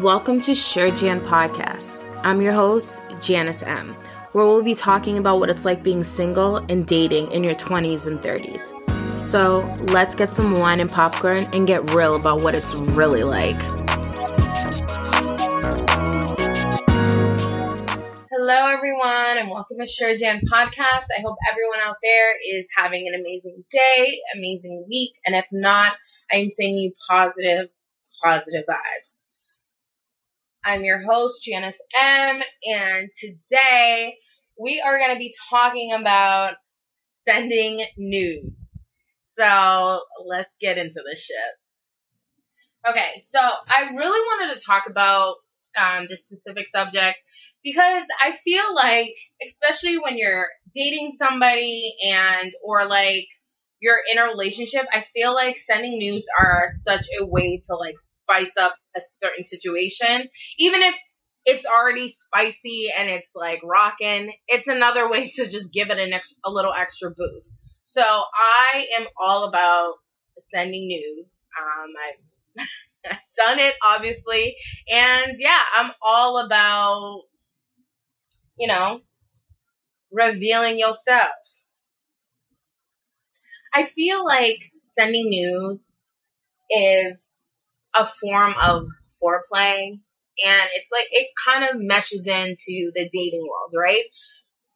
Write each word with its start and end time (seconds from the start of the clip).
Welcome 0.00 0.40
to 0.42 0.54
Sure 0.54 0.90
Jan 0.90 1.20
Podcast. 1.20 2.06
I'm 2.24 2.40
your 2.40 2.54
host, 2.54 3.02
Janice 3.20 3.62
M., 3.62 3.94
where 4.32 4.46
we'll 4.46 4.62
be 4.62 4.74
talking 4.74 5.18
about 5.18 5.40
what 5.40 5.50
it's 5.50 5.66
like 5.66 5.82
being 5.82 6.04
single 6.04 6.56
and 6.56 6.86
dating 6.86 7.30
in 7.32 7.44
your 7.44 7.54
20s 7.54 8.06
and 8.06 8.18
30s. 8.18 9.26
So 9.26 9.58
let's 9.92 10.14
get 10.14 10.32
some 10.32 10.58
wine 10.58 10.80
and 10.80 10.90
popcorn 10.90 11.46
and 11.52 11.66
get 11.66 11.92
real 11.92 12.16
about 12.16 12.40
what 12.40 12.54
it's 12.54 12.72
really 12.74 13.24
like. 13.24 13.60
Hello, 18.30 18.68
everyone, 18.68 19.36
and 19.36 19.50
welcome 19.50 19.76
to 19.76 19.86
Sure 19.86 20.16
Jan 20.16 20.40
Podcast. 20.50 21.08
I 21.14 21.20
hope 21.22 21.36
everyone 21.52 21.80
out 21.84 21.96
there 22.02 22.32
is 22.56 22.66
having 22.74 23.06
an 23.06 23.20
amazing 23.20 23.64
day, 23.70 24.18
amazing 24.34 24.86
week, 24.88 25.12
and 25.26 25.34
if 25.34 25.44
not, 25.52 25.92
I 26.32 26.36
am 26.36 26.48
sending 26.48 26.76
you 26.76 26.94
positive, 27.06 27.68
positive 28.24 28.64
vibes. 28.66 29.09
I'm 30.64 30.84
your 30.84 31.00
host, 31.02 31.42
Janice 31.42 31.80
M., 31.98 32.42
and 32.64 33.08
today 33.18 34.16
we 34.60 34.82
are 34.84 34.98
going 34.98 35.12
to 35.12 35.18
be 35.18 35.34
talking 35.48 35.92
about 35.92 36.56
sending 37.02 37.86
nudes. 37.96 38.78
So 39.22 40.00
let's 40.26 40.54
get 40.60 40.76
into 40.76 41.02
this 41.08 41.20
shit. 41.20 41.36
Okay, 42.90 43.22
so 43.22 43.38
I 43.38 43.94
really 43.96 44.20
wanted 44.20 44.54
to 44.58 44.64
talk 44.64 44.84
about 44.88 45.36
um, 45.78 46.06
this 46.10 46.24
specific 46.24 46.68
subject 46.68 47.16
because 47.64 48.04
I 48.22 48.36
feel 48.44 48.74
like, 48.74 49.14
especially 49.46 49.98
when 49.98 50.18
you're 50.18 50.48
dating 50.74 51.12
somebody 51.16 51.94
and, 52.06 52.52
or 52.62 52.86
like, 52.86 53.28
you're 53.80 54.00
in 54.10 54.18
a 54.18 54.24
relationship, 54.24 54.86
I 54.92 55.04
feel 55.14 55.34
like 55.34 55.58
sending 55.58 55.98
nudes 55.98 56.26
are 56.38 56.68
such 56.80 57.06
a 57.20 57.26
way 57.26 57.60
to 57.66 57.76
like 57.76 57.96
spice 57.98 58.56
up 58.56 58.76
a 58.96 59.00
certain 59.00 59.44
situation. 59.44 60.28
Even 60.58 60.82
if 60.82 60.94
it's 61.46 61.64
already 61.66 62.12
spicy 62.12 62.88
and 62.96 63.08
it's 63.08 63.30
like 63.34 63.60
rocking, 63.64 64.32
it's 64.46 64.68
another 64.68 65.10
way 65.10 65.30
to 65.30 65.48
just 65.48 65.72
give 65.72 65.90
it 65.90 65.98
an 65.98 66.12
ex- 66.12 66.34
a 66.44 66.50
little 66.50 66.72
extra 66.72 67.10
boost. 67.10 67.54
So 67.84 68.02
I 68.02 68.86
am 68.98 69.06
all 69.18 69.48
about 69.48 69.94
sending 70.52 70.88
nudes. 70.88 71.46
Um, 71.58 71.90
I've, 72.06 72.66
I've 73.10 73.18
done 73.36 73.58
it 73.58 73.74
obviously, 73.86 74.56
and 74.88 75.34
yeah, 75.38 75.58
I'm 75.76 75.92
all 76.02 76.38
about 76.44 77.22
you 78.58 78.68
know 78.68 79.00
revealing 80.12 80.78
yourself. 80.78 81.30
I 83.72 83.86
feel 83.86 84.24
like 84.24 84.58
sending 84.82 85.30
nudes 85.30 86.00
is 86.70 87.20
a 87.94 88.06
form 88.06 88.54
of 88.60 88.86
foreplay 89.22 90.00
and 90.44 90.68
it's 90.74 90.90
like 90.90 91.06
it 91.10 91.28
kind 91.44 91.64
of 91.64 91.80
meshes 91.80 92.26
into 92.26 92.90
the 92.94 93.08
dating 93.12 93.46
world, 93.48 93.74
right? 93.76 94.04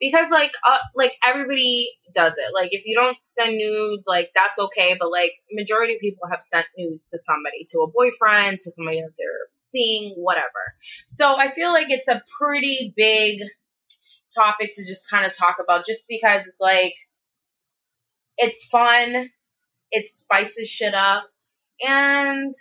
Because 0.01 0.27
like 0.31 0.53
uh, 0.69 0.79
like 0.95 1.13
everybody 1.25 1.91
does 2.13 2.35
it. 2.37 2.53
Like 2.55 2.71
if 2.73 2.85
you 2.85 2.97
don't 2.97 3.17
send 3.25 3.57
nudes, 3.57 4.05
like 4.07 4.31
that's 4.35 4.59
okay, 4.59 4.97
but 4.99 5.11
like 5.11 5.33
majority 5.53 5.95
of 5.95 6.01
people 6.01 6.29
have 6.31 6.43
sent 6.43 6.67
nudes 6.77 7.09
to 7.11 7.19
somebody, 7.19 7.67
to 7.71 7.81
a 7.81 7.91
boyfriend, 7.91 8.61
to 8.61 8.71
somebody 8.73 9.01
that 9.01 9.13
they're 9.17 9.49
seeing, 9.61 10.15
whatever. 10.17 10.75
So 11.07 11.35
I 11.37 11.53
feel 11.55 11.73
like 11.73 11.87
it's 11.89 12.09
a 12.09 12.23
pretty 12.39 12.93
big 12.97 13.41
topic 14.35 14.73
to 14.75 14.85
just 14.87 15.09
kind 15.09 15.25
of 15.25 15.35
talk 15.35 15.57
about 15.63 15.87
just 15.87 16.05
because 16.09 16.47
it's 16.47 16.61
like 16.61 16.93
it's 18.37 18.67
fun, 18.67 19.31
it 19.91 20.09
spices 20.09 20.69
shit 20.69 20.95
up, 20.95 21.25
and 21.81 22.55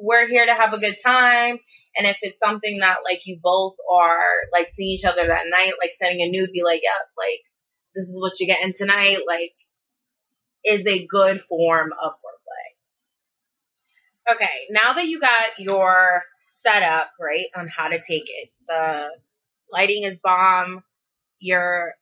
we're 0.00 0.26
here 0.28 0.46
to 0.46 0.54
have 0.54 0.72
a 0.72 0.78
good 0.78 0.96
time. 1.04 1.58
And 1.96 2.06
if 2.06 2.16
it's 2.22 2.38
something 2.38 2.78
that 2.80 2.98
like 3.04 3.20
you 3.26 3.38
both 3.42 3.74
are 3.92 4.48
like 4.52 4.68
seeing 4.68 4.90
each 4.90 5.04
other 5.04 5.26
that 5.26 5.46
night, 5.50 5.74
like 5.80 5.92
sending 5.92 6.22
a 6.22 6.30
nude, 6.30 6.52
be 6.52 6.62
like, 6.64 6.80
yeah, 6.82 6.90
like 7.16 7.40
this 7.94 8.08
is 8.08 8.18
what 8.20 8.40
you're 8.40 8.54
getting 8.54 8.72
tonight, 8.74 9.18
like 9.26 9.52
is 10.64 10.86
a 10.86 11.06
good 11.06 11.42
form 11.42 11.90
of 12.02 12.12
foreplay. 12.12 12.72
Okay, 14.34 14.68
now 14.70 14.94
that 14.94 15.08
you 15.08 15.20
got 15.20 15.58
your 15.58 16.22
setup 16.38 17.10
right 17.20 17.46
on 17.56 17.68
how 17.68 17.88
to 17.88 17.98
take 17.98 18.24
it, 18.26 18.50
the 18.68 19.08
lighting 19.70 20.04
is 20.04 20.18
bomb, 20.22 20.82
your 21.38 21.94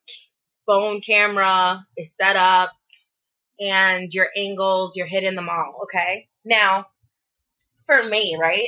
phone 0.65 1.01
camera 1.01 1.85
is 1.97 2.15
set 2.15 2.35
up, 2.35 2.71
and 3.61 4.11
your 4.13 4.27
angles, 4.35 4.97
you're 4.97 5.07
hitting 5.07 5.35
them 5.35 5.49
all. 5.49 5.81
Okay. 5.83 6.27
Now, 6.43 6.87
for 7.85 8.03
me, 8.03 8.37
right? 8.39 8.67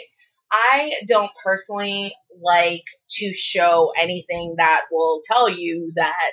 I 0.51 0.91
don't 1.07 1.31
personally 1.43 2.13
like 2.41 2.83
to 3.17 3.33
show 3.33 3.91
anything 3.99 4.55
that 4.57 4.81
will 4.91 5.21
tell 5.25 5.49
you 5.49 5.91
that 5.95 6.31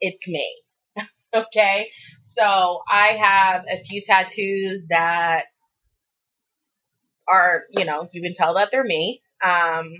it's 0.00 0.28
me. 0.28 0.54
okay. 1.34 1.88
So 2.22 2.80
I 2.90 3.16
have 3.20 3.64
a 3.70 3.82
few 3.84 4.02
tattoos 4.02 4.84
that 4.90 5.44
are, 7.26 7.64
you 7.70 7.86
know, 7.86 8.08
you 8.12 8.20
can 8.22 8.34
tell 8.34 8.54
that 8.54 8.68
they're 8.70 8.84
me. 8.84 9.22
Um, 9.42 9.94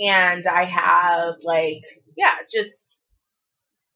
and 0.00 0.46
I 0.46 0.64
have 0.64 1.34
like, 1.42 1.82
yeah, 2.16 2.34
just 2.52 2.91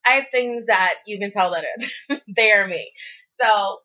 I 0.07 0.13
have 0.17 0.27
things 0.31 0.67
that 0.67 0.95
you 1.07 1.19
can 1.19 1.33
tell 1.33 1.51
that 1.51 2.21
they 2.37 2.53
are 2.53 2.67
me. 2.67 2.93
So 3.41 3.81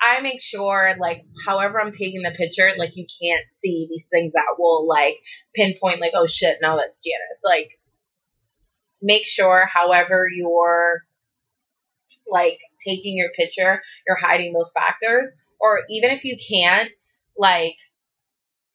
I 0.00 0.20
make 0.22 0.40
sure, 0.40 0.94
like, 0.98 1.24
however 1.46 1.78
I'm 1.80 1.92
taking 1.92 2.22
the 2.22 2.30
picture, 2.30 2.70
like, 2.78 2.96
you 2.96 3.06
can't 3.22 3.44
see 3.52 3.86
these 3.90 4.08
things 4.10 4.32
that 4.32 4.56
will, 4.58 4.88
like, 4.88 5.18
pinpoint, 5.54 6.00
like, 6.00 6.12
oh 6.14 6.26
shit, 6.26 6.56
no, 6.62 6.76
that's 6.76 7.02
Janice. 7.02 7.42
Like, 7.44 7.68
make 9.02 9.26
sure, 9.26 9.68
however 9.72 10.26
you're, 10.34 11.02
like, 12.26 12.58
taking 12.84 13.16
your 13.16 13.30
picture, 13.36 13.82
you're 14.06 14.16
hiding 14.16 14.54
those 14.54 14.72
factors. 14.72 15.36
Or 15.60 15.80
even 15.90 16.10
if 16.10 16.24
you 16.24 16.38
can't, 16.50 16.90
like, 17.36 17.76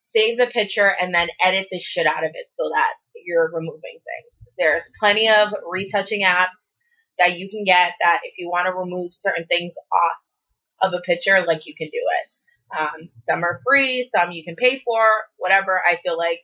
save 0.01 0.37
the 0.37 0.45
picture 0.45 0.87
and 0.87 1.13
then 1.13 1.29
edit 1.43 1.67
the 1.71 1.79
shit 1.79 2.05
out 2.05 2.23
of 2.23 2.31
it 2.35 2.45
so 2.49 2.69
that 2.71 2.93
you're 3.25 3.51
removing 3.53 3.81
things. 3.81 4.47
There's 4.57 4.89
plenty 4.99 5.29
of 5.29 5.53
retouching 5.69 6.23
apps 6.23 6.75
that 7.17 7.37
you 7.37 7.49
can 7.49 7.63
get 7.65 7.93
that 7.99 8.19
if 8.23 8.37
you 8.37 8.49
want 8.49 8.67
to 8.67 8.73
remove 8.73 9.13
certain 9.13 9.45
things 9.45 9.73
off 9.91 10.91
of 10.91 10.93
a 10.93 11.01
picture, 11.01 11.43
like 11.45 11.65
you 11.65 11.73
can 11.77 11.87
do 11.87 12.01
it. 12.01 12.77
Um, 12.77 13.09
some 13.19 13.43
are 13.43 13.61
free, 13.65 14.09
some 14.13 14.31
you 14.31 14.43
can 14.43 14.55
pay 14.55 14.81
for, 14.83 15.07
whatever. 15.37 15.79
I 15.79 15.97
feel 16.03 16.17
like 16.17 16.41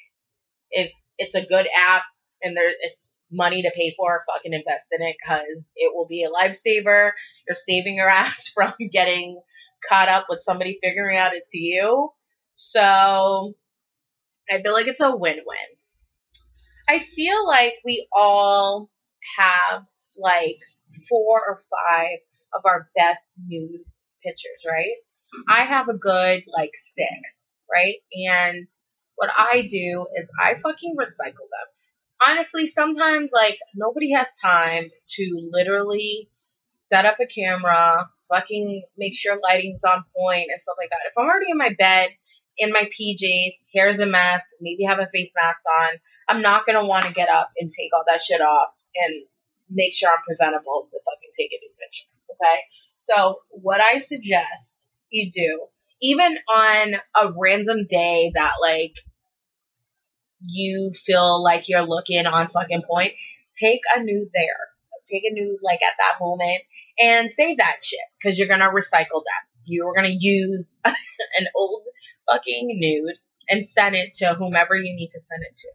if 0.69 0.91
it's 1.17 1.35
a 1.35 1.45
good 1.45 1.67
app 1.75 2.03
and 2.41 2.55
there 2.55 2.69
it's 2.69 3.11
money 3.31 3.61
to 3.63 3.71
pay 3.75 3.93
for, 3.97 4.23
fucking 4.31 4.53
invest 4.53 4.87
in 4.91 5.01
it 5.01 5.15
because 5.21 5.71
it 5.75 5.93
will 5.93 6.07
be 6.07 6.23
a 6.23 6.29
lifesaver. 6.29 7.11
You're 7.47 7.55
saving 7.55 7.95
your 7.95 8.09
ass 8.09 8.51
from 8.53 8.73
getting 8.91 9.41
caught 9.87 10.09
up 10.09 10.27
with 10.29 10.41
somebody 10.41 10.79
figuring 10.81 11.17
out 11.17 11.33
it's 11.33 11.53
you. 11.53 12.09
So 12.55 13.53
I 14.49 14.61
feel 14.61 14.73
like 14.73 14.87
it's 14.87 15.01
a 15.01 15.15
win-win. 15.15 15.77
I 16.91 16.99
feel 16.99 17.47
like 17.47 17.75
we 17.85 18.05
all 18.11 18.89
have 19.37 19.83
like 20.17 20.57
four 21.07 21.41
or 21.47 21.61
five 21.71 22.17
of 22.53 22.63
our 22.65 22.89
best 22.97 23.39
nude 23.47 23.85
pictures, 24.21 24.65
right? 24.67 24.97
I 25.47 25.63
have 25.63 25.87
a 25.87 25.97
good 25.97 26.43
like 26.53 26.71
six, 26.75 27.49
right? 27.71 27.95
And 28.29 28.67
what 29.15 29.29
I 29.37 29.61
do 29.69 30.05
is 30.17 30.29
I 30.37 30.55
fucking 30.55 30.97
recycle 30.99 31.47
them. 31.47 32.27
Honestly, 32.27 32.67
sometimes 32.67 33.31
like 33.31 33.57
nobody 33.73 34.11
has 34.11 34.27
time 34.41 34.89
to 35.15 35.49
literally 35.49 36.29
set 36.67 37.05
up 37.05 37.19
a 37.21 37.25
camera, 37.25 38.09
fucking 38.27 38.83
make 38.97 39.15
sure 39.15 39.39
lighting's 39.41 39.85
on 39.85 40.03
point 40.13 40.49
and 40.51 40.61
stuff 40.61 40.75
like 40.77 40.89
that. 40.89 41.07
If 41.09 41.17
I'm 41.17 41.25
already 41.25 41.51
in 41.51 41.57
my 41.57 41.73
bed, 41.79 42.09
in 42.57 42.73
my 42.73 42.89
PJs, 42.99 43.53
hair's 43.73 44.01
a 44.01 44.05
mess, 44.05 44.53
maybe 44.59 44.83
have 44.83 44.99
a 44.99 45.07
face 45.13 45.31
mask 45.41 45.63
on, 45.83 45.99
I'm 46.31 46.41
not 46.41 46.65
gonna 46.65 46.85
want 46.85 47.05
to 47.05 47.13
get 47.13 47.27
up 47.27 47.51
and 47.57 47.69
take 47.69 47.89
all 47.93 48.05
that 48.07 48.21
shit 48.21 48.39
off 48.39 48.73
and 48.95 49.25
make 49.69 49.93
sure 49.93 50.09
I'm 50.09 50.23
presentable 50.23 50.85
to 50.87 50.99
fucking 50.99 51.31
take 51.37 51.51
a 51.51 51.59
new 51.59 51.71
picture. 51.77 52.07
Okay. 52.31 52.59
So 52.95 53.41
what 53.49 53.81
I 53.81 53.97
suggest 53.97 54.87
you 55.09 55.29
do, 55.29 55.67
even 56.01 56.37
on 56.47 56.93
a 57.21 57.33
random 57.37 57.85
day 57.85 58.31
that 58.33 58.53
like 58.61 58.93
you 60.39 60.93
feel 61.05 61.43
like 61.43 61.67
you're 61.67 61.81
looking 61.81 62.25
on 62.25 62.47
fucking 62.47 62.83
point, 62.89 63.11
take 63.59 63.81
a 63.93 64.01
nude 64.01 64.29
there. 64.33 64.69
Take 65.11 65.23
a 65.25 65.33
nude 65.33 65.59
like 65.61 65.81
at 65.81 65.97
that 65.97 66.23
moment 66.23 66.61
and 66.97 67.29
save 67.29 67.57
that 67.57 67.83
shit 67.83 67.99
because 68.17 68.39
you're 68.39 68.47
gonna 68.47 68.69
recycle 68.69 69.23
that. 69.25 69.43
You're 69.65 69.93
gonna 69.93 70.15
use 70.17 70.77
an 70.85 71.47
old 71.55 71.83
fucking 72.31 72.69
nude 72.79 73.17
and 73.49 73.65
send 73.65 73.95
it 73.95 74.13
to 74.15 74.33
whomever 74.35 74.75
you 74.75 74.95
need 74.95 75.09
to 75.09 75.19
send 75.19 75.43
it 75.43 75.55
to. 75.55 75.67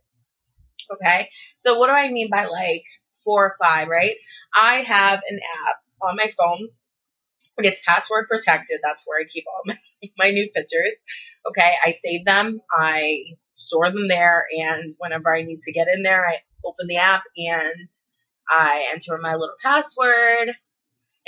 Okay. 0.92 1.28
So 1.56 1.78
what 1.78 1.88
do 1.88 1.92
I 1.92 2.10
mean 2.10 2.28
by 2.30 2.46
like 2.46 2.84
four 3.24 3.44
or 3.44 3.54
five, 3.60 3.88
right? 3.88 4.16
I 4.54 4.82
have 4.82 5.20
an 5.28 5.38
app 5.66 5.76
on 6.02 6.16
my 6.16 6.30
phone. 6.38 6.68
It 7.58 7.66
is 7.66 7.78
password 7.86 8.28
protected. 8.28 8.80
That's 8.82 9.04
where 9.06 9.20
I 9.20 9.28
keep 9.28 9.44
all 9.48 9.62
my, 9.64 9.78
my 10.18 10.30
new 10.30 10.48
pictures. 10.54 10.98
Okay, 11.48 11.74
I 11.84 11.92
save 11.92 12.24
them, 12.24 12.60
I 12.76 13.22
store 13.54 13.90
them 13.90 14.08
there, 14.08 14.46
and 14.58 14.94
whenever 14.98 15.34
I 15.34 15.42
need 15.42 15.60
to 15.60 15.72
get 15.72 15.86
in 15.88 16.02
there, 16.02 16.26
I 16.26 16.38
open 16.64 16.86
the 16.88 16.96
app 16.96 17.22
and 17.36 17.88
I 18.50 18.88
enter 18.92 19.16
my 19.18 19.34
little 19.34 19.54
password, 19.62 20.50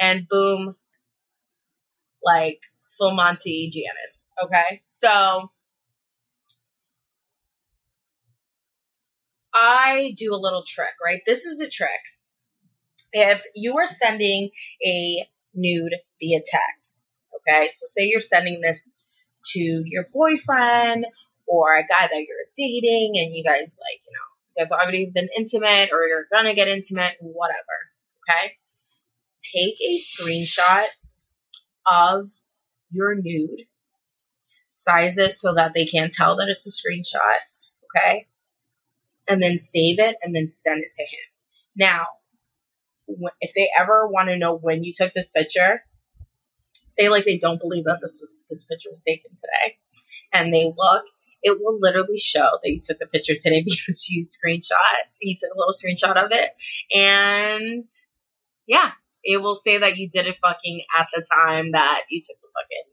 and 0.01 0.27
boom, 0.29 0.75
like 2.23 2.61
full 2.99 3.13
Monty 3.15 3.71
Janice. 3.73 4.27
Okay, 4.45 4.83
so 4.89 5.51
I 9.61 10.15
do 10.17 10.35
a 10.35 10.37
little 10.37 10.65
trick, 10.67 10.95
right? 11.05 11.21
This 11.27 11.45
is 11.45 11.59
the 11.59 11.69
trick. 11.69 11.91
If 13.13 13.43
you 13.55 13.77
are 13.79 13.87
sending 13.87 14.51
a 14.85 15.29
nude 15.55 15.95
via 16.21 16.41
text, 16.45 17.07
okay, 17.37 17.69
so 17.71 17.87
say 17.87 18.05
you're 18.05 18.21
sending 18.21 18.61
this 18.61 18.95
to 19.53 19.83
your 19.87 20.07
boyfriend 20.13 21.07
or 21.47 21.77
a 21.77 21.83
guy 21.83 22.07
that 22.11 22.19
you're 22.19 22.47
dating 22.57 23.15
and 23.17 23.35
you 23.35 23.43
guys 23.43 23.73
like, 23.81 24.01
you 24.07 24.13
know, 24.13 24.29
you 24.57 24.65
guys 24.65 24.73
already 24.73 25.11
been 25.13 25.29
intimate 25.37 25.91
or 25.93 26.07
you're 26.07 26.27
gonna 26.31 26.55
get 26.55 26.69
intimate, 26.69 27.15
whatever, 27.21 27.57
okay? 28.29 28.53
Take 29.43 29.81
a 29.81 29.99
screenshot 29.99 30.87
of 31.87 32.31
your 32.91 33.15
nude, 33.15 33.67
size 34.69 35.19
it 35.19 35.37
so 35.37 35.55
that 35.55 35.73
they 35.75 35.87
can't 35.87 36.13
tell 36.13 36.37
that 36.37 36.49
it's 36.49 36.67
a 36.67 36.71
screenshot, 36.71 37.39
okay? 37.97 38.27
And 39.29 39.43
then 39.43 39.59
save 39.59 39.99
it 39.99 40.17
and 40.23 40.35
then 40.35 40.49
send 40.51 40.83
it 40.83 40.93
to 40.95 41.03
him. 41.03 41.21
Now, 41.77 42.07
if 43.41 43.53
they 43.55 43.69
ever 43.79 44.07
want 44.09 44.29
to 44.29 44.39
know 44.39 44.57
when 44.57 44.83
you 44.83 44.93
took 44.95 45.13
this 45.13 45.29
picture, 45.29 45.83
say 46.91 47.09
like 47.09 47.25
they 47.25 47.39
don't 47.39 47.61
believe 47.61 47.85
that 47.85 47.99
this 48.01 48.19
was 48.21 48.35
this 48.51 48.65
picture 48.65 48.91
was 48.91 49.03
taken 49.07 49.31
today, 49.31 49.79
and 50.33 50.53
they 50.53 50.65
look, 50.65 51.05
it 51.43 51.59
will 51.61 51.79
literally 51.81 52.19
show 52.19 52.59
that 52.63 52.71
you 52.71 52.81
took 52.83 52.99
the 52.99 53.07
picture 53.07 53.35
today 53.35 53.63
because 53.65 54.09
you 54.09 54.23
screenshot, 54.23 55.07
you 55.21 55.37
took 55.39 55.51
a 55.55 55.59
little 55.59 55.73
screenshot 55.73 56.23
of 56.23 56.31
it, 56.33 56.51
and 56.97 57.89
yeah, 58.67 58.93
it 59.25 59.41
will 59.41 59.57
say 59.57 59.79
that 59.79 59.97
you 59.97 60.09
did 60.09 60.27
it 60.27 60.37
fucking 60.43 60.83
at 60.99 61.09
the 61.15 61.25
time 61.45 61.73
that 61.73 62.03
you 62.11 62.21
took 62.21 62.37
the 62.41 62.49
fucking 62.55 62.85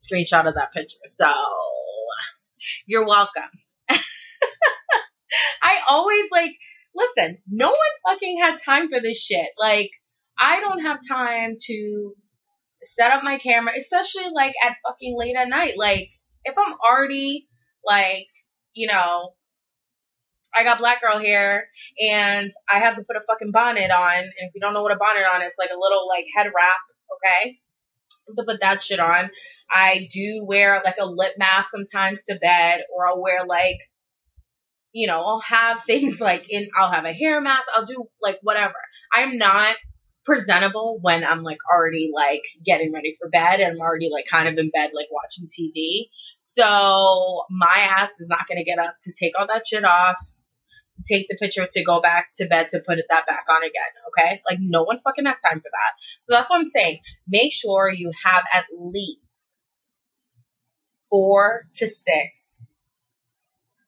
screenshot 0.00 0.48
of 0.48 0.54
that 0.54 0.72
picture. 0.72 0.98
So 1.06 1.30
you're 2.86 3.06
welcome. 3.06 3.50
I 5.62 5.80
always 5.88 6.26
like 6.30 6.52
listen, 6.94 7.38
no 7.48 7.68
one 7.68 7.76
fucking 8.14 8.40
has 8.42 8.60
time 8.62 8.88
for 8.88 9.00
this 9.00 9.18
shit. 9.18 9.48
Like, 9.58 9.90
I 10.38 10.60
don't 10.60 10.82
have 10.82 10.98
time 11.08 11.56
to 11.66 12.14
set 12.82 13.12
up 13.12 13.22
my 13.22 13.38
camera, 13.38 13.72
especially 13.78 14.30
like 14.34 14.52
at 14.64 14.76
fucking 14.86 15.16
late 15.16 15.36
at 15.36 15.48
night. 15.48 15.74
Like, 15.76 16.08
if 16.44 16.54
I'm 16.58 16.74
already 16.74 17.48
like, 17.84 18.26
you 18.74 18.88
know, 18.88 19.34
I 20.54 20.64
got 20.64 20.78
black 20.78 21.00
girl 21.00 21.18
hair 21.18 21.68
and 21.98 22.50
I 22.70 22.80
have 22.80 22.96
to 22.96 23.02
put 23.02 23.16
a 23.16 23.24
fucking 23.26 23.52
bonnet 23.52 23.90
on. 23.90 24.18
And 24.18 24.48
if 24.48 24.54
you 24.54 24.60
don't 24.60 24.74
know 24.74 24.82
what 24.82 24.92
a 24.92 24.98
bonnet 24.98 25.24
on, 25.24 25.42
it's 25.42 25.58
like 25.58 25.70
a 25.70 25.80
little 25.80 26.08
like 26.08 26.26
head 26.36 26.50
wrap, 26.54 26.80
okay? 27.16 27.58
To 28.36 28.44
put 28.44 28.60
that 28.60 28.82
shit 28.82 29.00
on. 29.00 29.30
I 29.70 30.08
do 30.12 30.44
wear 30.46 30.82
like 30.84 30.96
a 31.00 31.06
lip 31.06 31.32
mask 31.38 31.70
sometimes 31.70 32.24
to 32.24 32.34
bed, 32.34 32.82
or 32.94 33.06
I'll 33.06 33.22
wear 33.22 33.46
like 33.46 33.78
you 34.92 35.06
know, 35.06 35.20
I'll 35.20 35.40
have 35.40 35.84
things 35.84 36.20
like 36.20 36.46
in, 36.48 36.68
I'll 36.78 36.92
have 36.92 37.04
a 37.04 37.12
hair 37.12 37.40
mask, 37.40 37.68
I'll 37.74 37.86
do 37.86 38.08
like 38.20 38.38
whatever. 38.42 38.74
I'm 39.12 39.38
not 39.38 39.76
presentable 40.24 40.98
when 41.00 41.24
I'm 41.24 41.42
like 41.42 41.58
already 41.72 42.10
like 42.14 42.42
getting 42.64 42.92
ready 42.92 43.16
for 43.18 43.28
bed 43.28 43.60
and 43.60 43.72
I'm 43.72 43.80
already 43.80 44.08
like 44.12 44.26
kind 44.30 44.48
of 44.48 44.56
in 44.56 44.70
bed 44.70 44.90
like 44.94 45.08
watching 45.10 45.48
TV. 45.48 46.08
So 46.40 47.44
my 47.50 47.88
ass 47.98 48.20
is 48.20 48.28
not 48.28 48.46
gonna 48.48 48.64
get 48.64 48.78
up 48.78 48.94
to 49.02 49.12
take 49.18 49.32
all 49.38 49.46
that 49.48 49.66
shit 49.66 49.84
off, 49.84 50.18
to 50.94 51.02
take 51.08 51.26
the 51.28 51.36
picture, 51.40 51.66
to 51.70 51.84
go 51.84 52.00
back 52.00 52.28
to 52.36 52.46
bed, 52.46 52.68
to 52.70 52.80
put 52.86 52.98
it 52.98 53.06
that 53.10 53.26
back 53.26 53.46
on 53.50 53.62
again. 53.62 53.92
Okay? 54.08 54.42
Like 54.48 54.58
no 54.60 54.84
one 54.84 55.00
fucking 55.02 55.24
has 55.24 55.40
time 55.40 55.60
for 55.60 55.70
that. 55.70 55.92
So 56.22 56.34
that's 56.34 56.50
what 56.50 56.60
I'm 56.60 56.66
saying. 56.66 57.00
Make 57.26 57.52
sure 57.52 57.90
you 57.90 58.12
have 58.24 58.44
at 58.54 58.66
least 58.78 59.50
four 61.10 61.64
to 61.76 61.88
six 61.88 62.62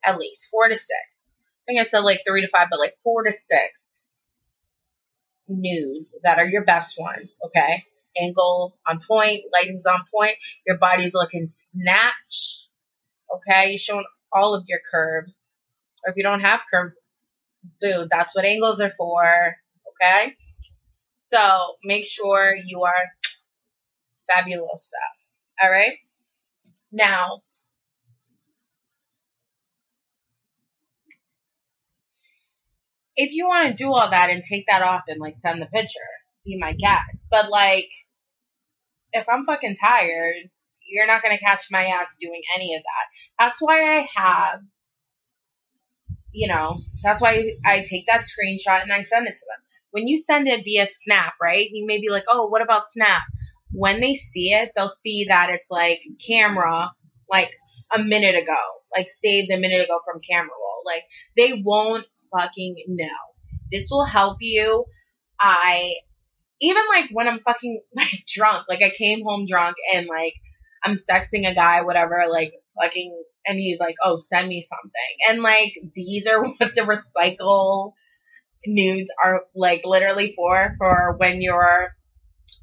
at 0.07 0.19
least 0.19 0.49
four 0.51 0.69
to 0.69 0.77
six. 0.77 1.29
I 1.63 1.65
think 1.67 1.81
I 1.81 1.85
said 1.85 2.01
like 2.01 2.21
three 2.27 2.43
to 2.43 2.49
five, 2.49 2.69
but 2.71 2.79
like 2.79 2.95
four 3.03 3.25
to 3.25 3.33
six 3.33 4.03
nudes 5.49 6.15
that 6.23 6.39
are 6.39 6.47
your 6.47 6.65
best 6.65 6.99
ones, 6.99 7.39
okay? 7.47 7.83
Angle 8.21 8.77
on 8.87 9.01
point, 9.07 9.45
lighting's 9.53 9.87
on 9.87 10.05
point, 10.13 10.37
your 10.67 10.79
body's 10.79 11.15
looking 11.15 11.47
snatched, 11.47 12.69
okay? 13.35 13.71
You're 13.71 13.79
showing 13.79 14.05
all 14.33 14.55
of 14.55 14.65
your 14.69 14.81
curves. 14.91 15.55
Or 16.05 16.11
if 16.11 16.17
you 16.17 16.23
don't 16.23 16.41
have 16.41 16.61
curves, 16.71 16.99
boo, 17.81 18.07
that's 18.11 18.35
what 18.35 18.45
angles 18.45 18.81
are 18.81 18.93
for, 18.97 19.57
okay? 19.89 20.35
So 21.25 21.77
make 21.83 22.05
sure 22.05 22.55
you 22.55 22.83
are 22.85 22.93
fabulosa, 24.31 25.63
alright? 25.63 25.95
Now, 26.93 27.43
if 33.17 33.33
you 33.33 33.47
want 33.47 33.69
to 33.69 33.75
do 33.75 33.93
all 33.93 34.11
that 34.11 34.31
and 34.31 34.43
take 34.45 34.67
that 34.69 34.83
off 34.83 35.03
and 35.09 35.21
like 35.21 35.37
send 35.37 35.61
the 35.61 35.67
picture, 35.67 36.01
be 36.45 36.59
my 36.59 36.73
guest. 36.73 37.27
But 37.31 37.51
like, 37.51 37.89
if 39.13 39.27
I'm 39.29 39.45
fucking 39.45 39.77
tired, 39.77 40.51
you're 40.87 41.07
not 41.07 41.23
gonna 41.23 41.39
catch 41.39 41.67
my 41.71 41.87
ass 41.87 42.15
doing 42.21 42.43
any 42.55 42.75
of 42.75 42.83
that. 42.83 43.45
That's 43.45 43.61
why 43.61 43.99
I 43.99 44.09
have, 44.15 44.61
you 46.33 46.49
know, 46.49 46.79
that's 47.03 47.21
why 47.21 47.53
I 47.65 47.85
take 47.89 48.07
that 48.07 48.23
screenshot 48.23 48.83
and 48.83 48.93
I 48.93 49.03
send 49.03 49.27
it 49.27 49.35
to 49.35 49.47
them. 49.47 49.65
When 49.93 50.09
you 50.09 50.19
send 50.19 50.49
it 50.49 50.65
via 50.65 50.87
Snap, 50.87 51.35
right? 51.41 51.69
You 51.71 51.87
may 51.87 52.01
be 52.01 52.11
like, 52.11 52.25
oh, 52.29 52.49
what 52.49 52.63
about 52.63 52.89
Snap? 52.89 53.23
When 53.71 54.01
they 54.01 54.17
see 54.17 54.53
it, 54.53 54.73
they'll 54.75 54.89
see 54.89 55.27
that 55.29 55.51
it's 55.51 55.71
like 55.71 56.01
camera, 56.27 56.91
like 57.31 57.51
a 57.95 58.01
minute 58.01 58.35
ago, 58.35 58.59
like 58.95 59.07
saved 59.09 59.53
a 59.53 59.59
minute 59.59 59.85
ago 59.85 60.01
from 60.05 60.21
camera 60.29 60.51
roll. 60.51 60.83
Like 60.85 61.05
they 61.37 61.63
won't 61.65 62.07
fucking 62.37 62.77
know. 62.89 63.07
This 63.71 63.89
will 63.91 64.05
help 64.05 64.39
you. 64.41 64.85
I 65.41 65.95
even 66.61 66.83
like 66.89 67.11
when 67.13 67.29
I'm 67.29 67.41
fucking 67.41 67.83
like 67.97 68.25
drunk, 68.27 68.67
like 68.69 68.83
I 68.83 68.93
came 68.97 69.23
home 69.25 69.47
drunk 69.49 69.77
and 69.93 70.07
like 70.07 70.35
I'm 70.85 70.97
sexting 70.97 71.51
a 71.51 71.55
guy, 71.55 71.83
whatever, 71.83 72.25
like 72.31 72.53
fucking, 72.81 73.23
and 73.47 73.59
he's 73.59 73.79
like, 73.81 73.95
oh, 74.05 74.17
send 74.17 74.49
me 74.49 74.67
something. 74.69 74.91
And 75.29 75.43
like 75.43 75.73
these 75.95 76.27
are 76.27 76.43
what 76.59 76.75
the 76.75 76.83
recycle 76.83 77.93
nudes 78.67 79.11
are 79.23 79.43
like 79.55 79.83
literally 79.85 80.35
for, 80.37 80.75
for 80.79 81.15
when 81.19 81.41
you're 81.41 81.89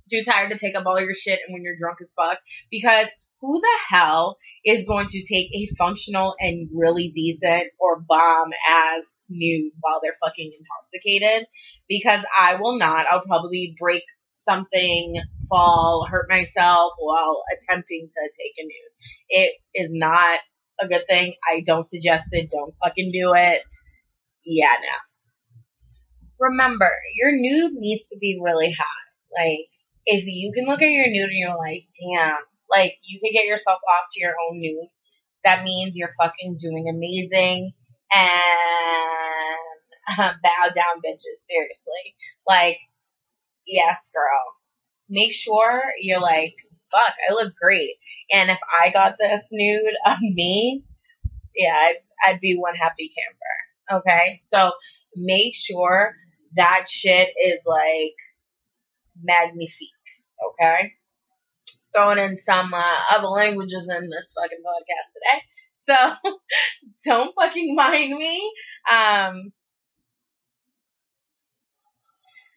too 0.09 0.23
tired 0.25 0.51
to 0.51 0.57
take 0.57 0.75
up 0.75 0.85
all 0.85 0.99
your 0.99 1.13
shit 1.13 1.39
and 1.45 1.53
when 1.53 1.63
you're 1.63 1.77
drunk 1.77 1.99
as 2.01 2.11
fuck. 2.15 2.37
Because 2.69 3.07
who 3.41 3.59
the 3.59 3.79
hell 3.89 4.37
is 4.63 4.85
going 4.85 5.07
to 5.07 5.23
take 5.23 5.49
a 5.53 5.67
functional 5.77 6.35
and 6.39 6.69
really 6.73 7.09
decent 7.09 7.65
or 7.79 7.99
bomb 7.99 8.51
ass 8.69 9.21
nude 9.29 9.73
while 9.81 9.99
they're 10.01 10.17
fucking 10.23 10.51
intoxicated? 10.57 11.47
Because 11.89 12.23
I 12.39 12.57
will 12.61 12.77
not. 12.77 13.07
I'll 13.09 13.25
probably 13.25 13.75
break 13.79 14.03
something, 14.35 15.21
fall, 15.49 16.07
hurt 16.09 16.27
myself 16.29 16.93
while 16.99 17.43
attempting 17.51 18.07
to 18.09 18.29
take 18.37 18.53
a 18.59 18.63
nude. 18.63 18.91
It 19.29 19.55
is 19.73 19.91
not 19.93 20.39
a 20.79 20.87
good 20.87 21.05
thing. 21.07 21.35
I 21.51 21.61
don't 21.65 21.89
suggest 21.89 22.29
it. 22.31 22.49
Don't 22.51 22.75
fucking 22.83 23.11
do 23.11 23.33
it. 23.35 23.61
Yeah, 24.45 24.73
no. 24.81 26.47
Remember, 26.47 26.89
your 27.15 27.31
nude 27.33 27.73
needs 27.73 28.07
to 28.09 28.17
be 28.17 28.39
really 28.41 28.71
hot. 28.71 28.87
Like, 29.39 29.59
if 30.05 30.25
you 30.25 30.51
can 30.53 30.65
look 30.65 30.81
at 30.81 30.89
your 30.89 31.07
nude 31.07 31.29
and 31.29 31.37
you're 31.37 31.57
like, 31.57 31.85
damn, 31.99 32.37
like 32.71 32.95
you 33.03 33.19
can 33.19 33.31
get 33.33 33.45
yourself 33.45 33.77
off 33.77 34.07
to 34.11 34.21
your 34.21 34.33
own 34.49 34.61
nude. 34.61 34.89
That 35.43 35.63
means 35.63 35.97
you're 35.97 36.13
fucking 36.17 36.57
doing 36.61 36.87
amazing 36.87 37.73
and 38.11 38.37
bow 40.17 40.69
down 40.73 41.01
bitches, 41.05 41.43
seriously. 41.43 42.15
Like, 42.47 42.77
yes, 43.65 44.09
girl. 44.13 44.55
Make 45.09 45.33
sure 45.33 45.83
you're 45.99 46.21
like, 46.21 46.55
fuck, 46.91 47.15
I 47.29 47.33
look 47.33 47.53
great. 47.61 47.95
And 48.31 48.49
if 48.49 48.59
I 48.83 48.91
got 48.91 49.15
this 49.17 49.47
nude 49.51 49.93
of 50.05 50.19
me, 50.21 50.83
yeah, 51.55 51.75
I'd, 51.75 51.95
I'd 52.25 52.39
be 52.39 52.55
one 52.57 52.75
happy 52.75 53.11
camper. 53.89 54.01
Okay? 54.01 54.37
So 54.39 54.71
make 55.15 55.53
sure 55.55 56.13
that 56.55 56.85
shit 56.89 57.29
is 57.43 57.59
like 57.65 58.15
magnifique. 59.21 59.89
Okay? 60.53 60.93
Throwing 61.93 62.19
in 62.19 62.37
some 62.37 62.73
uh, 62.73 62.97
other 63.11 63.27
languages 63.27 63.89
in 63.89 64.09
this 64.09 64.33
fucking 64.39 64.59
podcast 64.59 65.13
today. 65.13 65.43
So 65.83 65.95
don't 67.05 67.33
fucking 67.33 67.73
mind 67.75 68.15
me. 68.15 68.37
Um, 68.89 69.51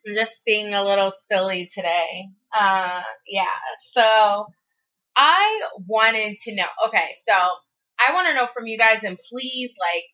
I'm 0.06 0.14
just 0.14 0.42
being 0.44 0.74
a 0.74 0.84
little 0.84 1.12
silly 1.30 1.70
today. 1.72 2.28
Uh, 2.58 3.02
yeah. 3.26 3.46
So 3.92 4.46
I 5.16 5.60
wanted 5.86 6.38
to 6.40 6.54
know. 6.54 6.66
Okay, 6.88 7.16
so 7.26 7.32
I 7.34 8.12
want 8.12 8.28
to 8.28 8.34
know 8.34 8.48
from 8.52 8.66
you 8.66 8.78
guys, 8.78 9.04
and 9.04 9.18
please 9.30 9.70
like 9.80 10.04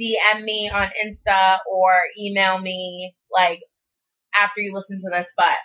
DM 0.00 0.44
me 0.44 0.70
on 0.72 0.90
Insta 1.04 1.58
or 1.70 1.92
email 2.18 2.58
me 2.60 3.14
like 3.32 3.60
after 4.34 4.60
you 4.60 4.74
listen 4.74 5.00
to 5.00 5.10
this. 5.10 5.28
But 5.36 5.56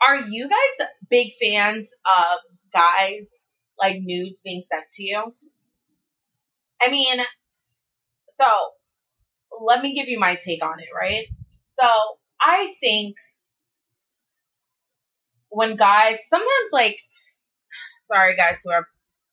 are 0.00 0.20
you 0.28 0.48
guys 0.48 0.88
big 1.10 1.32
fans 1.40 1.88
of 2.04 2.38
guys 2.72 3.50
like 3.78 3.96
nudes 4.00 4.40
being 4.44 4.62
sent 4.62 4.84
to 4.90 5.02
you? 5.02 5.34
I 6.80 6.90
mean, 6.90 7.20
so 8.30 8.44
let 9.64 9.82
me 9.82 9.94
give 9.94 10.08
you 10.08 10.18
my 10.18 10.36
take 10.36 10.62
on 10.62 10.78
it, 10.80 10.88
right? 10.94 11.26
So 11.68 11.86
I 12.40 12.74
think 12.80 13.16
when 15.48 15.76
guys 15.76 16.18
sometimes 16.28 16.70
like 16.72 16.96
sorry 18.06 18.36
guys 18.36 18.60
who 18.62 18.72
are 18.72 18.86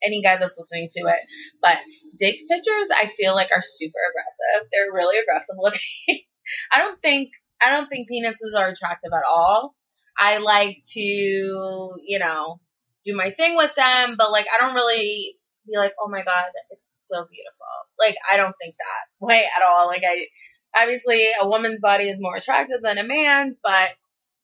any 0.03 0.21
guy 0.21 0.37
that's 0.37 0.57
listening 0.57 0.89
to 0.91 1.01
it, 1.07 1.19
but 1.61 1.77
dick 2.17 2.35
pictures 2.49 2.89
I 2.91 3.11
feel 3.17 3.35
like 3.35 3.49
are 3.55 3.61
super 3.61 3.99
aggressive. 4.09 4.69
They're 4.71 4.93
really 4.93 5.19
aggressive 5.19 5.55
looking. 5.57 5.79
I 6.71 6.79
don't 6.79 7.01
think 7.01 7.29
I 7.61 7.71
don't 7.71 7.87
think 7.87 8.07
penises 8.09 8.57
are 8.57 8.69
attractive 8.69 9.11
at 9.13 9.23
all. 9.27 9.75
I 10.17 10.37
like 10.37 10.83
to, 10.93 10.99
you 10.99 12.19
know, 12.19 12.59
do 13.03 13.15
my 13.15 13.31
thing 13.31 13.55
with 13.57 13.71
them, 13.75 14.15
but 14.17 14.31
like 14.31 14.45
I 14.53 14.61
don't 14.61 14.75
really 14.75 15.35
be 15.65 15.77
like, 15.77 15.93
oh 15.99 16.09
my 16.09 16.23
god, 16.23 16.45
it's 16.71 17.07
so 17.07 17.25
beautiful. 17.29 17.65
Like 17.99 18.15
I 18.31 18.37
don't 18.37 18.55
think 18.61 18.75
that 18.77 19.05
way 19.25 19.43
at 19.43 19.63
all. 19.63 19.87
Like 19.87 20.03
I, 20.07 20.27
obviously 20.75 21.29
a 21.39 21.47
woman's 21.47 21.79
body 21.79 22.09
is 22.09 22.19
more 22.19 22.35
attractive 22.35 22.81
than 22.81 22.97
a 22.97 23.03
man's, 23.03 23.59
but 23.61 23.89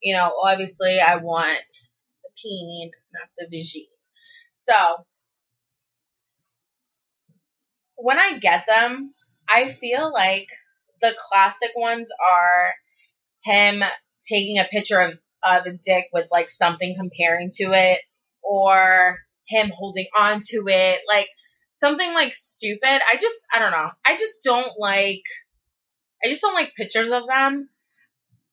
you 0.02 0.14
know, 0.14 0.32
obviously 0.42 0.98
I 1.00 1.16
want 1.16 1.58
the 2.22 2.30
peen, 2.42 2.90
not 3.12 3.28
the 3.38 3.46
vagine. 3.46 3.86
So 4.52 5.04
when 7.96 8.18
I 8.18 8.38
get 8.38 8.64
them, 8.66 9.12
I 9.48 9.72
feel 9.72 10.12
like 10.12 10.48
the 11.00 11.12
classic 11.28 11.70
ones 11.76 12.08
are 12.32 12.74
him 13.44 13.82
taking 14.28 14.58
a 14.58 14.68
picture 14.70 15.00
of, 15.00 15.14
of 15.42 15.64
his 15.64 15.80
dick 15.80 16.06
with 16.12 16.26
like 16.30 16.50
something 16.50 16.94
comparing 16.96 17.50
to 17.54 17.72
it 17.72 18.00
or 18.42 19.18
him 19.46 19.70
holding 19.76 20.06
on 20.18 20.40
to 20.48 20.64
it, 20.66 21.00
like 21.08 21.28
something 21.74 22.12
like 22.14 22.34
stupid. 22.34 22.84
I 22.84 23.16
just, 23.20 23.36
I 23.54 23.58
don't 23.58 23.72
know. 23.72 23.90
I 24.04 24.16
just 24.16 24.42
don't 24.44 24.72
like, 24.78 25.22
I 26.24 26.28
just 26.28 26.42
don't 26.42 26.54
like 26.54 26.74
pictures 26.76 27.10
of 27.10 27.26
them. 27.26 27.68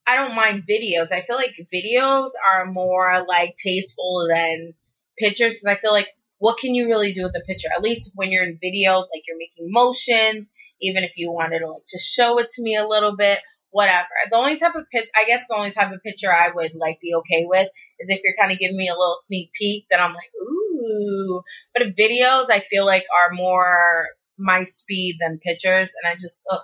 I 0.05 0.15
don't 0.15 0.35
mind 0.35 0.63
videos. 0.69 1.11
I 1.11 1.23
feel 1.25 1.35
like 1.35 1.55
videos 1.73 2.29
are 2.47 2.65
more 2.65 3.25
like 3.27 3.55
tasteful 3.61 4.27
than 4.29 4.73
pictures 5.19 5.53
because 5.53 5.65
I 5.65 5.79
feel 5.79 5.91
like 5.91 6.07
what 6.39 6.57
can 6.59 6.75
you 6.75 6.87
really 6.87 7.11
do 7.11 7.23
with 7.23 7.35
a 7.35 7.45
picture? 7.45 7.67
At 7.75 7.81
least 7.81 8.11
when 8.15 8.31
you're 8.31 8.45
in 8.45 8.59
video, 8.61 8.99
like 8.99 9.23
you're 9.27 9.37
making 9.37 9.71
motions, 9.71 10.49
even 10.81 11.03
if 11.03 11.11
you 11.15 11.31
wanted 11.31 11.59
to 11.59 11.71
like 11.71 11.83
to 11.87 11.97
show 11.97 12.39
it 12.39 12.49
to 12.49 12.61
me 12.61 12.77
a 12.77 12.87
little 12.87 13.17
bit, 13.17 13.39
whatever. 13.71 14.07
The 14.29 14.37
only 14.37 14.57
type 14.57 14.75
of 14.75 14.85
pitch, 14.91 15.09
I 15.15 15.25
guess 15.25 15.43
the 15.47 15.55
only 15.55 15.71
type 15.71 15.91
of 15.91 16.03
picture 16.03 16.31
I 16.31 16.49
would 16.53 16.73
like 16.75 16.99
be 17.01 17.13
okay 17.15 17.45
with 17.47 17.69
is 17.99 18.09
if 18.09 18.21
you're 18.23 18.35
kind 18.39 18.51
of 18.51 18.59
giving 18.59 18.77
me 18.77 18.89
a 18.89 18.93
little 18.93 19.17
sneak 19.23 19.51
peek, 19.57 19.85
then 19.89 19.99
I'm 19.99 20.13
like, 20.13 20.31
ooh. 20.41 21.41
But 21.73 21.95
videos, 21.95 22.49
I 22.49 22.63
feel 22.69 22.85
like 22.85 23.03
are 23.11 23.33
more 23.33 24.07
my 24.37 24.63
speed 24.63 25.17
than 25.19 25.39
pictures, 25.39 25.89
and 26.01 26.11
I 26.11 26.15
just, 26.15 26.41
ugh. 26.49 26.61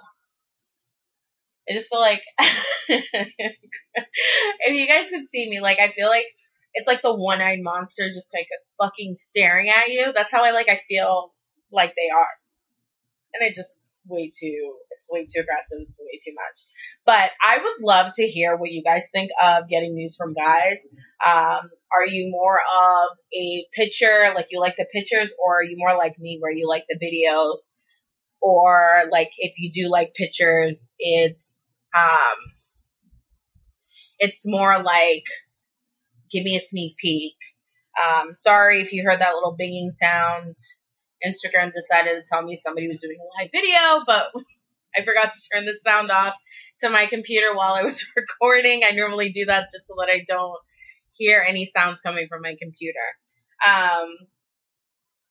I 1.69 1.73
just 1.73 1.89
feel 1.89 2.01
like 2.01 2.21
if 2.89 3.55
you 4.67 4.87
guys 4.87 5.09
could 5.09 5.29
see 5.29 5.49
me, 5.49 5.61
like 5.61 5.79
I 5.79 5.93
feel 5.95 6.09
like 6.09 6.25
it's 6.73 6.87
like 6.87 7.01
the 7.01 7.15
one-eyed 7.15 7.59
monster 7.61 8.07
just 8.09 8.33
like 8.33 8.47
fucking 8.81 9.15
staring 9.15 9.69
at 9.69 9.89
you. 9.89 10.11
That's 10.13 10.31
how 10.31 10.43
I 10.43 10.51
like 10.51 10.67
I 10.67 10.81
feel 10.89 11.33
like 11.71 11.93
they 11.95 12.09
are. 12.09 12.27
And 13.33 13.49
it 13.49 13.55
just 13.55 13.71
way 14.07 14.29
too 14.29 14.75
it's 15.03 15.11
way 15.11 15.25
too 15.25 15.41
aggressive, 15.41 15.79
it's 15.81 15.99
way 15.99 16.19
too 16.23 16.33
much. 16.33 16.61
But 17.05 17.31
I 17.41 17.57
would 17.57 17.85
love 17.85 18.13
to 18.15 18.27
hear 18.27 18.55
what 18.55 18.71
you 18.71 18.83
guys 18.83 19.07
think 19.11 19.31
of 19.41 19.67
getting 19.69 19.95
news 19.95 20.15
from 20.15 20.33
guys. 20.33 20.77
Um, 21.25 21.69
are 21.91 22.05
you 22.07 22.29
more 22.29 22.59
of 22.59 23.17
a 23.33 23.65
picture, 23.73 24.31
like 24.35 24.47
you 24.49 24.59
like 24.59 24.75
the 24.77 24.85
pictures, 24.93 25.33
or 25.43 25.59
are 25.59 25.63
you 25.63 25.77
more 25.77 25.95
like 25.97 26.17
me 26.19 26.37
where 26.39 26.51
you 26.51 26.67
like 26.67 26.85
the 26.89 26.99
videos? 26.99 27.71
Or 28.41 29.03
like 29.11 29.31
if 29.37 29.57
you 29.57 29.71
do 29.71 29.89
like 29.89 30.13
pictures, 30.15 30.91
it's 30.99 31.73
um 31.95 32.37
it's 34.19 34.43
more 34.45 34.81
like 34.81 35.25
give 36.31 36.43
me 36.43 36.57
a 36.57 36.61
sneak 36.61 36.97
peek. 36.97 37.35
Um, 38.01 38.33
sorry 38.33 38.81
if 38.81 38.91
you 38.91 39.03
heard 39.03 39.21
that 39.21 39.35
little 39.35 39.55
binging 39.59 39.91
sound. 39.91 40.55
Instagram 41.25 41.71
decided 41.73 42.15
to 42.15 42.23
tell 42.27 42.43
me 42.43 42.55
somebody 42.55 42.87
was 42.87 43.01
doing 43.01 43.17
a 43.19 43.41
live 43.41 43.51
video, 43.51 44.03
but 44.05 44.31
I 44.95 45.03
forgot 45.03 45.33
to 45.33 45.39
turn 45.51 45.65
the 45.65 45.77
sound 45.83 46.11
off 46.11 46.35
to 46.81 46.89
my 46.89 47.07
computer 47.07 47.55
while 47.55 47.73
I 47.73 47.83
was 47.83 48.05
recording. 48.15 48.81
I 48.87 48.95
normally 48.95 49.31
do 49.31 49.45
that 49.45 49.69
just 49.73 49.87
so 49.87 49.95
that 49.99 50.11
I 50.11 50.23
don't 50.27 50.59
hear 51.13 51.43
any 51.47 51.65
sounds 51.65 52.01
coming 52.01 52.27
from 52.27 52.41
my 52.41 52.55
computer. 52.61 52.99
Um, 53.65 54.15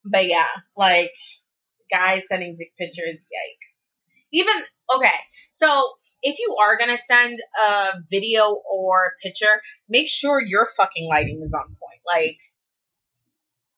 but 0.04 0.26
yeah, 0.26 0.46
like 0.76 1.12
guys 1.90 2.22
sending 2.28 2.56
dick 2.56 2.72
pictures, 2.78 3.24
yikes. 3.24 3.86
Even 4.32 4.54
okay, 4.96 5.14
so 5.52 5.92
if 6.22 6.38
you 6.38 6.56
are 6.60 6.78
gonna 6.78 6.98
send 6.98 7.38
a 7.62 7.98
video 8.10 8.60
or 8.70 9.14
picture, 9.22 9.60
make 9.88 10.08
sure 10.08 10.40
your 10.40 10.68
fucking 10.76 11.08
lighting 11.08 11.42
is 11.44 11.54
on 11.54 11.66
point. 11.66 12.00
Like, 12.06 12.38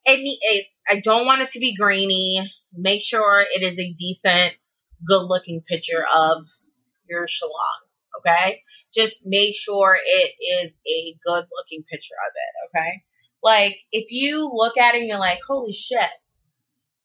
any, 0.06 0.38
it, 0.40 0.66
I 0.88 1.00
don't 1.00 1.26
want 1.26 1.42
it 1.42 1.50
to 1.50 1.58
be 1.58 1.76
grainy. 1.76 2.50
Make 2.72 3.02
sure 3.02 3.44
it 3.54 3.62
is 3.62 3.78
a 3.78 3.92
decent, 3.92 4.54
good 5.06 5.24
looking 5.26 5.62
picture 5.66 6.04
of 6.14 6.44
your 7.08 7.26
shalong. 7.26 7.80
Okay, 8.20 8.62
just 8.94 9.26
make 9.26 9.54
sure 9.54 9.96
it 10.02 10.32
is 10.64 10.78
a 10.86 11.16
good 11.26 11.44
looking 11.52 11.84
picture 11.90 12.14
of 12.14 12.32
it. 12.34 12.68
Okay, 12.68 13.02
like 13.42 13.76
if 13.92 14.10
you 14.10 14.50
look 14.52 14.78
at 14.78 14.94
it 14.94 15.00
and 15.00 15.08
you're 15.08 15.18
like, 15.18 15.40
holy 15.46 15.72
shit, 15.72 16.10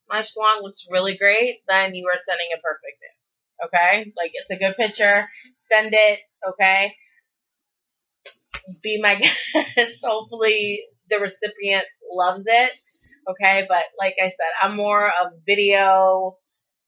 my 0.08 0.20
shalong 0.22 0.62
looks 0.62 0.88
really 0.90 1.18
great, 1.18 1.62
then 1.68 1.96
you 1.96 2.08
are 2.08 2.18
sending 2.18 2.48
a 2.54 2.62
perfect 2.62 2.98
image 3.02 3.20
okay? 3.66 4.12
Like 4.18 4.32
it's 4.34 4.52
a 4.52 4.58
good 4.58 4.76
picture. 4.76 5.30
Send 5.56 5.90
it, 5.94 6.20
okay? 6.48 6.96
Be 8.82 9.00
my 9.02 9.16
guest. 9.76 10.04
Hopefully 10.04 10.84
the 11.10 11.20
recipient 11.20 11.86
loves 12.12 12.44
it. 12.46 12.72
Okay, 13.30 13.66
but 13.70 13.84
like 14.00 14.16
I 14.20 14.30
said, 14.30 14.52
I'm 14.62 14.76
more 14.76 15.06
of 15.06 15.34
video. 15.46 16.38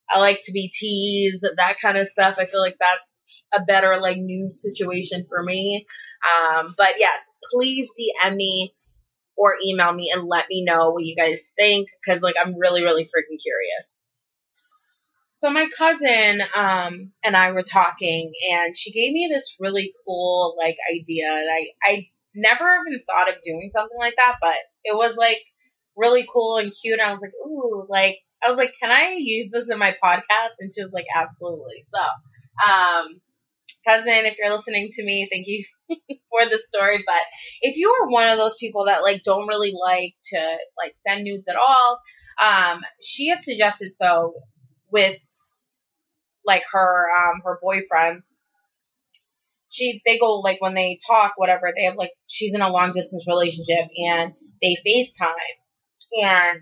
I 0.10 0.20
like 0.20 0.42
to 0.44 0.52
be 0.52 0.72
teased, 0.74 1.46
that 1.56 1.80
kind 1.80 1.98
of 1.98 2.08
stuff. 2.08 2.36
I 2.38 2.46
feel 2.46 2.62
like 2.62 2.78
that's 2.80 3.22
a 3.54 3.64
better 3.64 3.98
like 4.02 4.18
new 4.18 4.52
situation 4.56 5.26
for 5.30 5.44
me. 5.44 5.86
Um, 6.26 6.74
but 6.78 6.96
yes, 6.98 7.20
please 7.52 7.88
DM 8.00 8.36
me 8.36 8.74
or 9.38 9.56
email 9.66 9.94
me 9.94 10.12
and 10.14 10.28
let 10.28 10.46
me 10.50 10.64
know 10.66 10.92
what 10.92 11.04
you 11.04 11.16
guys 11.16 11.42
think 11.58 11.88
because 12.06 12.22
like 12.22 12.36
I'm 12.44 12.58
really 12.58 12.84
really 12.84 13.04
freaking 13.04 13.42
curious. 13.42 14.04
So 15.34 15.50
my 15.50 15.68
cousin 15.76 16.42
um, 16.56 17.12
and 17.24 17.36
I 17.36 17.52
were 17.52 17.64
talking, 17.64 18.32
and 18.52 18.78
she 18.78 18.92
gave 18.92 19.12
me 19.12 19.30
this 19.32 19.56
really 19.60 19.92
cool 20.06 20.56
like 20.58 20.78
idea. 20.94 21.32
And 21.32 21.50
I 21.50 21.68
I 21.84 22.08
never 22.36 22.78
even 22.88 23.02
thought 23.06 23.30
of 23.30 23.42
doing 23.44 23.70
something 23.72 23.98
like 23.98 24.16
that, 24.18 24.36
but 24.42 24.56
it 24.84 24.96
was 24.96 25.16
like 25.16 25.38
really 25.96 26.28
cool 26.32 26.58
and 26.58 26.74
cute. 26.82 27.00
And 27.00 27.10
I 27.10 27.12
was 27.14 27.22
like, 27.22 27.34
ooh, 27.46 27.86
like 27.90 28.18
I 28.44 28.50
was 28.50 28.58
like, 28.58 28.74
can 28.82 28.92
I 28.92 29.16
use 29.18 29.52
this 29.52 29.70
in 29.70 29.80
my 29.80 29.94
podcast? 30.04 30.56
And 30.60 30.72
she 30.74 30.84
was 30.84 30.94
like, 30.94 31.06
absolutely. 31.16 31.86
So, 31.94 32.72
um, 32.72 33.22
cousin, 33.88 34.26
if 34.26 34.38
you're 34.40 34.52
listening 34.56 34.90
to 34.94 35.04
me, 35.04 35.28
thank 35.32 35.48
you 35.48 35.64
for 36.30 36.50
the 36.50 36.60
story. 36.68 37.04
But 37.06 37.22
if 37.62 37.78
you 37.78 37.90
are 37.90 38.08
one 38.08 38.30
of 38.30 38.38
those 38.38 38.56
people 38.60 38.86
that 38.86 39.04
like 39.04 39.24
don't 39.24 39.48
really 39.48 39.74
like 39.80 40.16
to 40.34 40.58
like 40.78 40.94
send 40.96 41.24
nudes 41.24 41.48
at 41.48 41.56
all, 41.56 42.00
um, 42.42 42.82
she 43.02 43.28
had 43.30 43.44
suggested 43.44 43.94
so 43.96 44.34
with 44.92 45.18
like 46.46 46.64
her 46.72 47.06
um 47.18 47.42
her 47.44 47.60
boyfriend 47.62 48.24
she 49.70 50.02
they 50.06 50.20
go 50.20 50.40
like 50.40 50.62
when 50.62 50.74
they 50.74 50.98
talk 51.08 51.34
whatever 51.38 51.72
they 51.76 51.84
have 51.86 51.96
like 51.96 52.12
she's 52.28 52.54
in 52.54 52.62
a 52.62 52.70
long 52.70 52.92
distance 52.92 53.26
relationship 53.28 53.88
and 53.98 54.34
they 54.62 54.76
FaceTime 54.86 55.61
and 56.14 56.62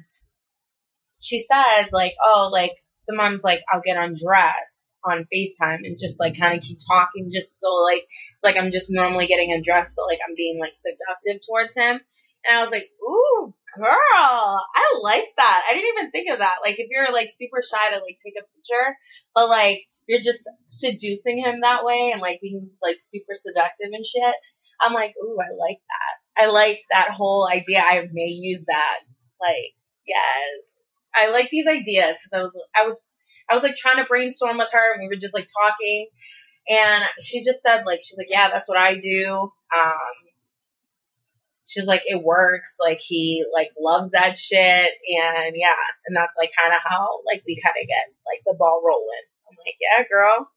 she 1.20 1.42
says 1.42 1.92
like 1.92 2.14
oh 2.24 2.50
like 2.52 2.74
sometimes 2.98 3.44
like 3.44 3.62
I'll 3.72 3.82
get 3.84 3.98
undressed 3.98 4.98
on 5.04 5.28
FaceTime 5.34 5.86
and 5.86 5.98
just 6.00 6.20
like 6.20 6.38
kind 6.38 6.58
of 6.58 6.64
keep 6.64 6.78
talking 6.88 7.30
just 7.32 7.58
so 7.60 7.70
like 7.84 8.06
like 8.44 8.56
I'm 8.58 8.72
just 8.72 8.88
normally 8.90 9.28
getting 9.28 9.52
undressed 9.54 9.96
but 9.96 10.08
like 10.08 10.20
I'm 10.28 10.36
being 10.36 10.60
like 10.60 10.74
seductive 10.76 11.42
towards 11.48 11.76
him 11.76 12.00
and 12.46 12.58
I 12.58 12.62
was 12.62 12.72
like 12.72 12.86
ooh 13.02 13.54
girl 13.78 13.88
I 13.96 15.00
like 15.02 15.28
that 15.38 15.62
I 15.70 15.74
didn't 15.74 15.98
even 15.98 16.12
think 16.12 16.32
of 16.32 16.40
that 16.40 16.58
like 16.64 16.80
if 16.80 16.88
you're 16.90 17.12
like 17.14 17.30
super 17.32 17.62
shy 17.62 17.92
to 17.92 18.04
like 18.04 18.18
take 18.24 18.34
a 18.38 18.48
picture 18.56 18.98
but 19.34 19.48
like 19.48 19.84
you're 20.10 20.20
just 20.20 20.50
seducing 20.68 21.38
him 21.38 21.62
that 21.62 21.86
way 21.86 22.10
and 22.12 22.20
like 22.20 22.42
being 22.42 22.72
like 22.82 22.98
super 23.00 23.34
seductive 23.36 23.90
and 23.94 24.04
shit. 24.04 24.36
I'm 24.82 24.94
like, 24.94 25.14
ooh, 25.24 25.38
I 25.40 25.54
like 25.54 25.78
that. 25.78 26.44
I 26.44 26.46
like 26.48 26.80
that 26.90 27.12
whole 27.12 27.48
idea. 27.48 27.80
I 27.80 28.08
may 28.12 28.26
use 28.26 28.64
that 28.66 29.00
Like, 29.42 29.74
yes. 30.06 31.00
I 31.16 31.32
like 31.32 31.50
these 31.50 31.68
ideas 31.68 32.18
because 32.22 32.34
I 32.34 32.42
was, 32.44 32.52
I 32.76 32.88
was, 32.88 32.98
I 33.50 33.56
was 33.56 33.64
like 33.64 33.76
trying 33.76 33.98
to 33.98 34.08
brainstorm 34.08 34.58
with 34.60 34.70
her 34.72 34.94
and 34.94 35.02
we 35.02 35.08
were 35.08 35.20
just 35.20 35.34
like 35.34 35.48
talking 35.48 36.08
and 36.70 37.04
she 37.20 37.44
just 37.44 37.64
said 37.64 37.84
like, 37.86 38.00
she's 38.00 38.18
like, 38.18 38.30
yeah, 38.30 38.50
that's 38.52 38.70
what 38.70 38.78
I 38.78 39.00
do. 39.00 39.52
Um, 39.76 40.16
she's 41.66 41.86
like, 41.86 42.04
it 42.06 42.24
works. 42.24 42.76
Like 42.80 43.00
he 43.00 43.44
like 43.52 43.72
loves 43.80 44.12
that 44.12 44.38
shit. 44.38 44.60
And 44.60 45.56
yeah, 45.56 45.74
and 46.06 46.16
that's 46.16 46.38
like 46.38 46.52
kind 46.58 46.74
of 46.74 46.82
how 46.84 47.22
like 47.26 47.44
we 47.48 47.60
kind 47.62 47.76
of 47.82 47.88
get 47.88 48.14
like 48.28 48.42
the 48.46 48.56
ball 48.58 48.84
rolling. 48.86 49.26
I'm 49.50 49.58
like, 49.66 49.76
yeah, 49.82 50.04
girl. 50.10 50.50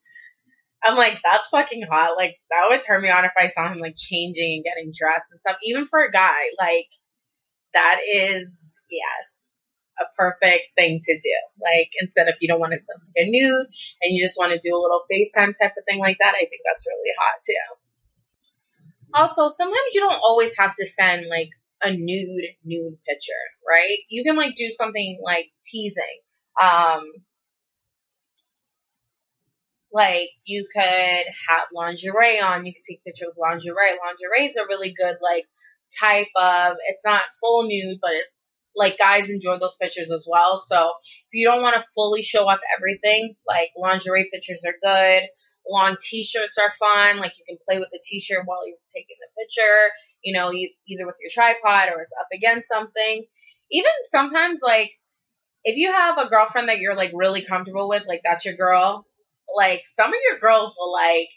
I'm 0.84 0.96
like, 0.96 1.18
that's 1.22 1.48
fucking 1.48 1.84
hot. 1.88 2.16
Like 2.16 2.36
that 2.50 2.66
would 2.68 2.82
turn 2.82 3.02
me 3.02 3.08
on 3.08 3.24
if 3.24 3.32
I 3.38 3.48
saw 3.48 3.72
him 3.72 3.78
like 3.78 3.94
changing 3.96 4.56
and 4.56 4.64
getting 4.64 4.92
dressed 4.92 5.30
and 5.30 5.40
stuff. 5.40 5.56
Even 5.64 5.86
for 5.88 6.04
a 6.04 6.10
guy, 6.10 6.50
like 6.58 6.88
that 7.74 8.00
is 8.06 8.48
yes, 8.90 9.54
a 10.00 10.04
perfect 10.16 10.74
thing 10.76 11.00
to 11.04 11.14
do. 11.18 11.36
Like 11.60 11.90
instead 12.00 12.28
of 12.28 12.34
you 12.40 12.48
don't 12.48 12.60
want 12.60 12.72
to 12.72 12.78
send 12.78 13.00
like 13.00 13.26
a 13.26 13.30
nude 13.30 13.66
and 14.02 14.14
you 14.14 14.22
just 14.22 14.38
want 14.38 14.52
to 14.52 14.58
do 14.58 14.74
a 14.74 14.80
little 14.80 15.02
FaceTime 15.10 15.54
type 15.58 15.72
of 15.76 15.84
thing 15.88 15.98
like 15.98 16.18
that, 16.20 16.34
I 16.34 16.44
think 16.46 16.62
that's 16.64 16.86
really 16.86 17.12
hot 17.18 17.42
too. 17.44 17.66
Also, 19.14 19.48
sometimes 19.48 19.92
you 19.92 20.00
don't 20.00 20.20
always 20.22 20.56
have 20.56 20.74
to 20.76 20.86
send 20.86 21.26
like 21.28 21.50
a 21.82 21.90
nude 21.92 22.44
nude 22.64 22.98
picture, 23.06 23.44
right? 23.68 23.98
You 24.08 24.24
can 24.24 24.36
like 24.36 24.54
do 24.56 24.70
something 24.76 25.20
like 25.22 25.50
teasing. 25.64 26.20
Um 26.60 27.04
like 29.92 30.30
you 30.44 30.66
could 30.72 30.82
have 31.48 31.68
lingerie 31.74 32.40
on, 32.40 32.64
you 32.64 32.72
could 32.72 32.84
take 32.88 33.00
a 33.00 33.10
picture 33.10 33.26
of 33.28 33.36
lingerie. 33.36 33.98
Lingerie 34.00 34.48
is 34.48 34.56
a 34.56 34.66
really 34.66 34.94
good 34.96 35.16
like 35.22 35.46
type 35.98 36.28
of 36.36 36.76
it's 36.88 37.04
not 37.04 37.22
full 37.40 37.64
nude, 37.64 37.98
but 38.00 38.12
it's 38.12 38.38
like 38.74 38.98
guys 38.98 39.28
enjoy 39.28 39.58
those 39.58 39.76
pictures 39.80 40.10
as 40.10 40.26
well. 40.28 40.58
So 40.58 40.86
if 40.86 41.32
you 41.32 41.46
don't 41.46 41.62
want 41.62 41.76
to 41.76 41.84
fully 41.94 42.22
show 42.22 42.48
off 42.48 42.60
everything, 42.78 43.36
like 43.46 43.70
lingerie 43.76 44.28
pictures 44.32 44.64
are 44.66 44.74
good. 44.82 45.28
Long 45.68 45.96
t-shirts 46.00 46.58
are 46.58 46.72
fun. 46.78 47.18
Like 47.18 47.32
you 47.38 47.44
can 47.48 47.58
play 47.68 47.78
with 47.78 47.90
the 47.92 48.00
t-shirt 48.04 48.42
while 48.46 48.66
you're 48.66 48.76
taking 48.94 49.16
the 49.20 49.42
picture, 49.42 49.90
you 50.22 50.32
know, 50.32 50.50
either 50.52 51.06
with 51.06 51.16
your 51.20 51.30
tripod 51.30 51.88
or 51.94 52.02
it's 52.02 52.14
up 52.20 52.28
against 52.32 52.68
something. 52.68 53.24
Even 53.70 53.92
sometimes 54.10 54.58
like 54.62 54.90
if 55.64 55.76
you 55.76 55.92
have 55.92 56.18
a 56.18 56.28
girlfriend 56.28 56.68
that 56.68 56.78
you're 56.78 56.96
like 56.96 57.12
really 57.14 57.44
comfortable 57.44 57.88
with, 57.88 58.02
like 58.06 58.22
that's 58.24 58.44
your 58.44 58.56
girl, 58.56 59.06
like 59.56 59.82
some 59.86 60.08
of 60.08 60.20
your 60.28 60.38
girls 60.38 60.74
will 60.76 60.92
like 60.92 61.28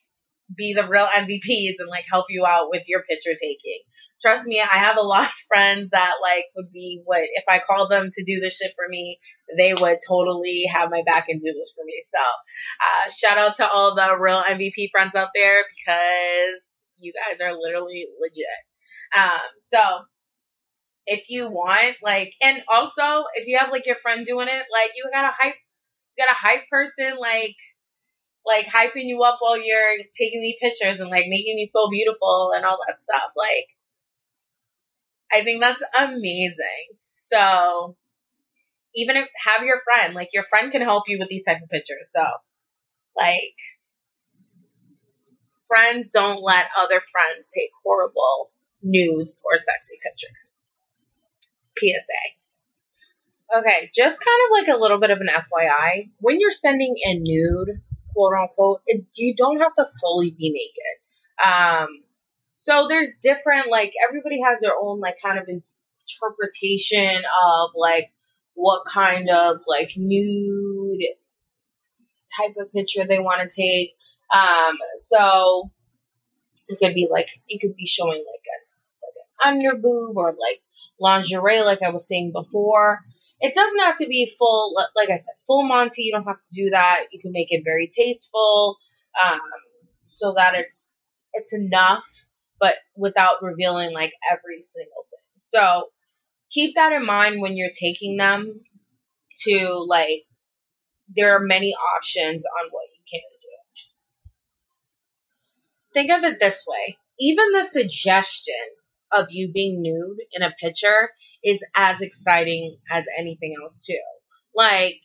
be 0.54 0.74
the 0.74 0.88
real 0.88 1.08
MVPs 1.08 1.76
and 1.80 1.90
like 1.90 2.06
help 2.12 2.26
you 2.30 2.46
out 2.46 2.70
with 2.70 2.84
your 2.88 3.02
picture 3.04 3.34
taking. 3.34 3.80
Trust 4.22 4.46
me, 4.46 4.62
I 4.62 4.78
have 4.78 4.98
a 4.98 5.02
lot 5.02 5.26
of 5.26 5.48
friends 5.48 5.90
that 5.92 6.14
like 6.22 6.46
would 6.56 6.72
be 6.72 7.02
what 7.06 7.22
if 7.22 7.44
I 7.48 7.62
called 7.66 7.90
them 7.90 8.12
to 8.14 8.24
do 8.24 8.40
this 8.40 8.58
shit 8.58 8.74
for 8.76 8.88
me, 8.88 9.20
they 9.58 9.74
would 9.74 10.00
totally 10.08 10.64
have 10.72 10.92
my 10.92 11.04
back 11.06 11.26
and 11.30 11.40
do 11.40 11.54
this 11.54 11.74
for 11.76 11.84
me. 11.86 12.02
So, 12.10 12.20
uh, 12.20 13.12
shout 13.12 13.38
out 13.38 13.56
to 13.58 13.68
all 13.68 13.96
the 13.96 14.18
real 14.20 14.42
MVP 14.42 14.92
friends 14.92 15.16
out 15.16 15.30
there 15.34 15.64
because 15.76 16.86
you 16.98 17.14
guys 17.14 17.42
are 17.42 17.54
literally 17.58 18.08
legit. 18.22 18.46
Um, 19.18 19.40
so 19.62 19.80
if 21.08 21.30
you 21.30 21.50
want, 21.50 21.98
like, 22.04 22.34
and 22.42 22.62
also 22.72 23.26
if 23.36 23.48
you 23.48 23.58
have 23.58 23.72
like 23.72 23.86
your 23.86 23.98
friend 23.98 24.26
doing 24.26 24.48
it, 24.48 24.66
like 24.72 24.92
you 24.96 25.06
got 25.12 25.26
a 25.26 25.34
hype, 25.38 25.56
you 26.18 26.26
got 26.26 26.32
a 26.32 26.36
hype 26.36 26.68
person, 26.70 27.18
like 27.20 27.56
like 28.46 28.66
hyping 28.68 29.06
you 29.06 29.24
up 29.24 29.38
while 29.40 29.58
you're 29.58 29.98
taking 30.18 30.42
these 30.42 30.58
pictures 30.62 31.00
and 31.00 31.10
like 31.10 31.26
making 31.28 31.58
you 31.58 31.68
feel 31.72 31.90
beautiful 31.90 32.52
and 32.56 32.66
all 32.66 32.78
that 32.88 33.02
stuff. 33.02 33.34
Like, 33.36 33.68
I 35.32 35.44
think 35.44 35.62
that's 35.62 35.84
amazing. 35.98 36.98
So, 37.18 37.96
even 38.96 39.16
if 39.16 39.28
have 39.44 39.66
your 39.66 39.82
friend, 39.84 40.14
like 40.14 40.30
your 40.34 40.46
friend 40.50 40.72
can 40.72 40.82
help 40.82 41.06
you 41.08 41.18
with 41.20 41.30
these 41.30 41.46
type 41.46 41.62
of 41.62 41.70
pictures. 41.70 42.12
So, 42.12 42.24
like, 43.18 43.56
friends 45.68 46.12
don't 46.12 46.42
let 46.42 46.66
other 46.78 47.02
friends 47.12 47.50
take 47.54 47.72
horrible 47.84 48.52
nudes 48.84 49.42
or 49.46 49.58
sexy 49.58 49.98
pictures. 50.04 50.72
PSA. 51.78 53.58
Okay, 53.60 53.92
just 53.94 54.24
kind 54.24 54.40
of 54.46 54.52
like 54.52 54.76
a 54.76 54.80
little 54.80 55.00
bit 55.00 55.12
of 55.12 55.20
an 55.20 55.28
FYI. 55.28 56.10
When 56.20 56.40
you're 56.40 56.52
sending 56.52 56.96
a 57.06 57.16
nude 57.16 57.82
quote 58.16 58.34
unquote, 58.34 58.82
it, 58.88 59.06
you 59.16 59.36
don't 59.36 59.60
have 59.60 59.76
to 59.76 59.86
fully 60.02 60.32
be 60.32 60.50
naked. 60.52 61.54
Um, 61.54 61.88
so 62.56 62.88
there's 62.88 63.10
different, 63.22 63.70
like, 63.70 63.92
everybody 64.08 64.40
has 64.42 64.62
their 64.62 64.72
own, 64.82 65.00
like, 65.02 65.16
kind 65.24 65.38
of 65.38 65.46
interpretation 65.48 67.24
of, 67.46 67.72
like, 67.76 68.10
what 68.54 68.84
kind 68.92 69.30
of, 69.30 69.58
like, 69.68 69.92
nude 69.98 71.04
type 72.38 72.56
of 72.58 72.72
picture 72.72 73.06
they 73.06 73.20
want 73.20 73.42
to 73.50 73.62
take. 73.62 73.92
Um, 74.34 74.78
so 74.98 75.72
it 76.70 76.80
could 76.80 76.96
be, 76.96 77.08
like, 77.12 77.28
it 77.50 77.60
could 77.60 77.76
be 77.76 77.86
showing, 77.86 78.24
like, 78.26 78.46
a, 78.48 78.58
like 79.04 79.58
an 79.58 79.64
under 79.64 79.76
boob 79.78 80.18
or, 80.18 80.30
like, 80.30 80.62
lingerie, 81.00 81.62
like 81.62 81.82
I 81.82 81.90
was 81.90 82.08
saying 82.08 82.32
before. 82.32 83.00
It 83.46 83.54
doesn't 83.54 83.80
have 83.80 83.98
to 83.98 84.08
be 84.08 84.34
full, 84.40 84.74
like 84.96 85.12
I 85.12 85.18
said, 85.18 85.36
full 85.46 85.68
Monty. 85.68 86.02
You 86.02 86.12
don't 86.14 86.26
have 86.26 86.42
to 86.42 86.56
do 86.56 86.72
that. 86.72 87.02
You 87.12 87.20
can 87.22 87.32
make 87.32 87.52
it 87.52 87.64
very 87.64 87.88
tasteful, 87.96 88.78
um, 89.24 89.40
so 90.08 90.34
that 90.36 90.56
it's 90.56 90.92
it's 91.34 91.54
enough, 91.54 92.08
but 92.60 92.74
without 92.96 93.44
revealing 93.44 93.94
like 93.94 94.14
every 94.32 94.64
single 94.64 95.06
thing. 95.12 95.30
So 95.38 95.90
keep 96.50 96.74
that 96.74 96.92
in 96.92 97.06
mind 97.06 97.40
when 97.40 97.56
you're 97.56 97.70
taking 97.80 98.18
them 98.18 98.62
to 99.44 99.86
like. 99.88 100.24
There 101.16 101.36
are 101.36 101.40
many 101.40 101.76
options 101.96 102.44
on 102.46 102.70
what 102.72 102.88
you 102.98 103.04
can 103.12 103.22
do. 103.40 103.48
Think 105.94 106.10
of 106.10 106.24
it 106.24 106.40
this 106.40 106.66
way: 106.68 106.98
even 107.20 107.52
the 107.52 107.64
suggestion 107.64 108.66
of 109.12 109.28
you 109.30 109.52
being 109.54 109.84
nude 109.84 110.18
in 110.34 110.42
a 110.42 110.56
picture 110.60 111.12
is 111.46 111.64
as 111.76 112.02
exciting 112.02 112.76
as 112.92 113.06
anything 113.18 113.56
else 113.62 113.86
too. 113.86 114.02
Like, 114.56 114.96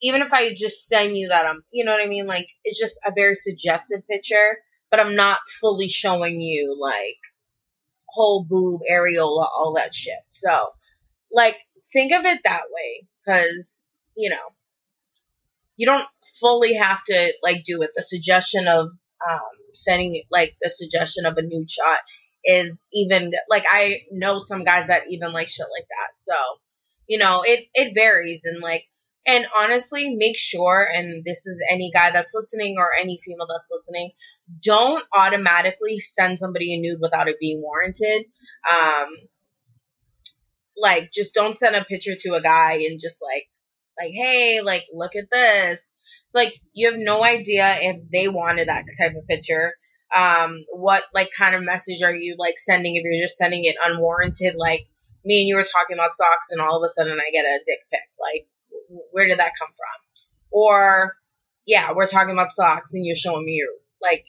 even 0.00 0.22
if 0.22 0.32
I 0.32 0.54
just 0.54 0.86
send 0.86 1.16
you 1.16 1.28
that, 1.28 1.44
I'm, 1.44 1.62
you 1.72 1.84
know 1.84 1.92
what 1.92 2.02
I 2.02 2.08
mean? 2.08 2.26
Like, 2.26 2.48
it's 2.64 2.78
just 2.78 2.98
a 3.04 3.12
very 3.14 3.34
suggestive 3.34 4.06
picture, 4.08 4.58
but 4.90 5.00
I'm 5.00 5.16
not 5.16 5.38
fully 5.60 5.88
showing 5.88 6.40
you 6.40 6.76
like 6.80 7.18
whole 8.06 8.44
boob, 8.48 8.82
areola, 8.90 9.46
all 9.46 9.74
that 9.76 9.94
shit. 9.94 10.20
So, 10.30 10.68
like, 11.32 11.56
think 11.92 12.12
of 12.12 12.24
it 12.24 12.40
that 12.44 12.62
way, 12.72 13.06
cause, 13.26 13.94
you 14.16 14.30
know, 14.30 14.54
you 15.76 15.86
don't 15.86 16.06
fully 16.40 16.74
have 16.74 17.04
to 17.06 17.32
like 17.42 17.64
do 17.64 17.82
it. 17.82 17.90
The 17.96 18.02
suggestion 18.02 18.68
of, 18.68 18.86
um, 19.28 19.40
sending 19.74 20.22
like 20.30 20.56
the 20.62 20.70
suggestion 20.70 21.26
of 21.26 21.36
a 21.36 21.42
nude 21.42 21.70
shot 21.70 21.98
is 22.44 22.82
even 22.92 23.32
like 23.48 23.64
I 23.70 24.02
know 24.10 24.38
some 24.38 24.64
guys 24.64 24.86
that 24.88 25.02
even 25.08 25.32
like 25.32 25.48
shit 25.48 25.66
like 25.76 25.88
that. 25.88 26.12
So, 26.18 26.34
you 27.06 27.18
know, 27.18 27.42
it 27.42 27.66
it 27.74 27.92
varies 27.94 28.42
and 28.44 28.60
like 28.60 28.84
and 29.26 29.46
honestly, 29.56 30.14
make 30.16 30.36
sure 30.38 30.88
and 30.92 31.22
this 31.24 31.46
is 31.46 31.62
any 31.70 31.90
guy 31.92 32.10
that's 32.10 32.32
listening 32.34 32.76
or 32.78 32.90
any 32.98 33.18
female 33.24 33.46
that's 33.48 33.68
listening, 33.70 34.12
don't 34.62 35.04
automatically 35.14 35.98
send 35.98 36.38
somebody 36.38 36.74
a 36.74 36.80
nude 36.80 37.00
without 37.00 37.28
it 37.28 37.36
being 37.40 37.60
warranted. 37.62 38.24
Um 38.70 39.08
like 40.76 41.10
just 41.12 41.34
don't 41.34 41.56
send 41.58 41.76
a 41.76 41.84
picture 41.84 42.14
to 42.18 42.34
a 42.34 42.42
guy 42.42 42.84
and 42.86 43.00
just 43.00 43.18
like 43.20 43.48
like 43.98 44.12
hey, 44.12 44.60
like 44.62 44.84
look 44.92 45.14
at 45.16 45.28
this. 45.30 45.80
It's 46.26 46.34
like 46.34 46.54
you 46.72 46.90
have 46.90 46.98
no 46.98 47.22
idea 47.22 47.76
if 47.80 48.10
they 48.10 48.28
wanted 48.28 48.68
that 48.68 48.84
type 48.98 49.14
of 49.16 49.26
picture 49.26 49.74
um, 50.14 50.64
what 50.70 51.04
like 51.14 51.30
kind 51.36 51.54
of 51.54 51.62
message 51.62 52.02
are 52.02 52.14
you 52.14 52.36
like 52.38 52.58
sending 52.58 52.96
if 52.96 53.04
you're 53.04 53.24
just 53.24 53.38
sending 53.38 53.64
it 53.64 53.76
unwarranted? 53.82 54.54
Like 54.56 54.86
me 55.24 55.40
and 55.40 55.48
you 55.48 55.56
were 55.56 55.64
talking 55.64 55.94
about 55.94 56.14
socks, 56.14 56.48
and 56.50 56.60
all 56.60 56.82
of 56.82 56.88
a 56.88 56.92
sudden 56.92 57.18
I 57.18 57.30
get 57.30 57.44
a 57.44 57.58
dick 57.64 57.78
pic. 57.90 58.00
Like, 58.20 58.48
where 59.12 59.26
did 59.26 59.38
that 59.38 59.52
come 59.58 59.68
from? 59.68 60.00
Or 60.50 61.16
yeah, 61.66 61.92
we're 61.94 62.08
talking 62.08 62.32
about 62.32 62.52
socks, 62.52 62.94
and 62.94 63.04
you're 63.04 63.16
showing 63.16 63.44
me 63.44 63.52
your 63.52 63.68
like 64.02 64.24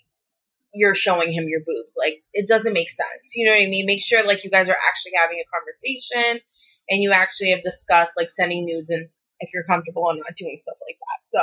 you're 0.74 0.96
showing 0.96 1.34
him 1.34 1.48
your 1.48 1.62
boobs. 1.62 1.96
Like 1.98 2.24
it 2.34 2.48
doesn't 2.48 2.74
make 2.74 2.89
sense. 2.89 3.36
You 3.36 3.46
know 3.46 3.54
what 3.54 3.65
I 3.65 3.70
mean? 3.70 3.86
Make 3.86 4.02
sure 4.02 4.24
like 4.26 4.44
you 4.44 4.52
guys 4.52 4.70
are 4.70 4.78
actually 4.89 5.13
having 5.15 5.41
a 5.41 5.50
conversation 5.52 6.41
and 6.89 7.02
you 7.02 7.12
actually 7.12 7.52
have 7.52 7.63
discussed 7.63 8.13
like 8.15 8.30
sending 8.30 8.65
nudes 8.65 8.89
and 8.89 9.10
if 9.39 9.50
you're 9.54 9.63
comfortable 9.63 10.10
and 10.10 10.20
not 10.20 10.36
doing 10.38 10.60
stuff 10.62 10.78
like 10.88 10.98
that. 11.00 11.28
So 11.28 11.41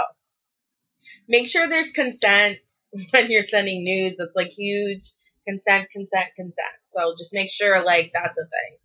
make 1.29 1.49
sure 1.49 1.69
there's 1.69 1.91
consent 1.91 2.59
when 3.11 3.31
you're 3.31 3.47
sending 3.47 3.85
nudes. 3.85 4.17
It's 4.19 4.37
like 4.37 4.49
huge 4.49 5.03
consent, 5.47 5.89
consent, 5.91 6.29
consent. 6.37 6.77
So 6.85 7.15
just 7.19 7.33
make 7.33 7.51
sure 7.51 7.85
like 7.85 8.11
that's 8.13 8.39
a 8.39 8.43
thing. 8.43 8.79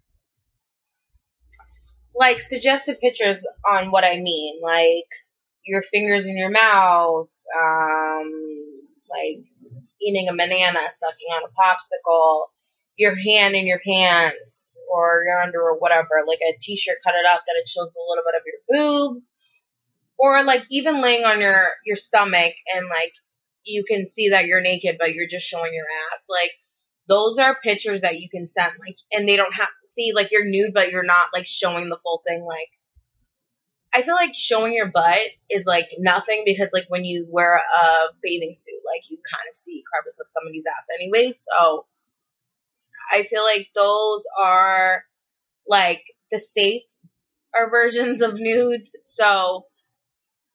Like 2.15 2.41
suggested 2.41 2.99
pictures 2.99 3.45
on 3.69 3.91
what 3.91 4.03
I 4.03 4.17
mean, 4.17 4.59
like 4.61 5.09
your 5.65 5.81
fingers 5.81 6.27
in 6.27 6.37
your 6.37 6.51
mouth, 6.51 7.27
um, 7.59 8.31
like 9.09 9.37
eating 10.01 10.27
a 10.29 10.33
banana, 10.33 10.79
sucking 10.99 11.27
on 11.33 11.43
a 11.43 11.53
popsicle, 11.59 12.45
your 12.97 13.15
hand 13.15 13.55
in 13.55 13.65
your 13.65 13.79
pants, 13.85 14.77
or 14.93 15.23
your 15.25 15.41
under 15.41 15.59
or 15.61 15.79
whatever, 15.79 16.21
like 16.27 16.39
a 16.41 16.57
t-shirt, 16.61 16.97
cut 17.03 17.15
it 17.15 17.25
up 17.25 17.41
that 17.47 17.59
it 17.59 17.67
shows 17.67 17.95
a 17.95 18.09
little 18.09 18.23
bit 18.23 18.35
of 18.35 18.43
your 18.45 18.61
boobs, 18.69 19.33
or 20.19 20.43
like 20.43 20.63
even 20.69 21.01
laying 21.01 21.23
on 21.23 21.39
your 21.39 21.65
your 21.85 21.97
stomach 21.97 22.53
and 22.75 22.87
like 22.89 23.13
you 23.65 23.83
can 23.87 24.07
see 24.07 24.29
that 24.29 24.45
you're 24.45 24.61
naked 24.61 24.97
but 24.99 25.13
you're 25.13 25.27
just 25.29 25.47
showing 25.47 25.73
your 25.73 25.85
ass. 26.11 26.25
Like 26.29 26.51
those 27.07 27.37
are 27.37 27.57
pictures 27.61 28.01
that 28.01 28.19
you 28.19 28.29
can 28.29 28.47
send 28.47 28.71
like 28.79 28.97
and 29.11 29.27
they 29.27 29.35
don't 29.35 29.53
have 29.53 29.67
see 29.85 30.11
like 30.13 30.31
you're 30.31 30.45
nude 30.45 30.73
but 30.73 30.89
you're 30.91 31.05
not 31.05 31.27
like 31.33 31.45
showing 31.45 31.89
the 31.89 31.99
full 32.01 32.21
thing 32.25 32.43
like 32.43 32.69
I 33.93 34.01
feel 34.01 34.15
like 34.15 34.33
showing 34.33 34.73
your 34.73 34.89
butt 34.91 35.19
is 35.51 35.65
like 35.65 35.87
nothing 35.99 36.43
because 36.45 36.69
like 36.73 36.85
when 36.87 37.05
you 37.05 37.27
wear 37.29 37.55
a 37.57 38.13
bathing 38.23 38.55
suit, 38.55 38.81
like 38.91 39.03
you 39.07 39.19
kind 39.31 39.47
of 39.51 39.55
see 39.55 39.83
crevice 39.91 40.19
of 40.19 40.31
somebody's 40.31 40.65
ass 40.65 40.87
anyway. 40.99 41.31
So 41.31 41.85
I 43.13 43.23
feel 43.23 43.43
like 43.43 43.67
those 43.75 44.23
are 44.43 45.03
like 45.67 46.01
the 46.31 46.39
safe 46.39 46.81
versions 47.69 48.21
of 48.21 48.33
nudes. 48.33 48.95
So 49.05 49.67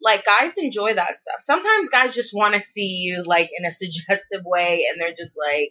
like 0.00 0.24
guys 0.24 0.54
enjoy 0.56 0.94
that 0.94 1.18
stuff. 1.18 1.40
Sometimes 1.40 1.90
guys 1.90 2.14
just 2.14 2.34
want 2.34 2.54
to 2.54 2.60
see 2.60 3.00
you 3.02 3.22
like 3.24 3.50
in 3.56 3.64
a 3.64 3.70
suggestive 3.72 4.42
way 4.44 4.86
and 4.90 5.00
they're 5.00 5.16
just 5.16 5.36
like 5.36 5.70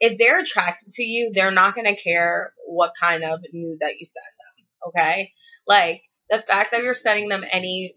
if 0.00 0.18
they're 0.18 0.40
attracted 0.40 0.92
to 0.92 1.02
you, 1.02 1.30
they're 1.32 1.52
not 1.52 1.74
going 1.74 1.86
to 1.86 2.00
care 2.00 2.52
what 2.66 2.92
kind 3.00 3.24
of 3.24 3.40
nude 3.52 3.78
that 3.80 3.94
you 3.98 4.04
send 4.04 4.24
them, 4.24 4.88
okay? 4.88 5.32
Like 5.66 6.02
the 6.28 6.42
fact 6.46 6.72
that 6.72 6.82
you're 6.82 6.94
sending 6.94 7.28
them 7.28 7.44
any 7.50 7.94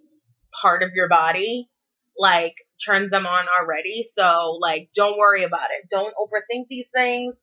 part 0.61 0.83
of 0.83 0.91
your 0.93 1.09
body 1.09 1.69
like 2.17 2.55
turns 2.83 3.11
them 3.11 3.25
on 3.25 3.45
already. 3.59 4.05
So 4.11 4.57
like 4.59 4.89
don't 4.95 5.17
worry 5.17 5.43
about 5.43 5.69
it. 5.79 5.89
Don't 5.89 6.13
overthink 6.19 6.67
these 6.69 6.89
things. 6.93 7.39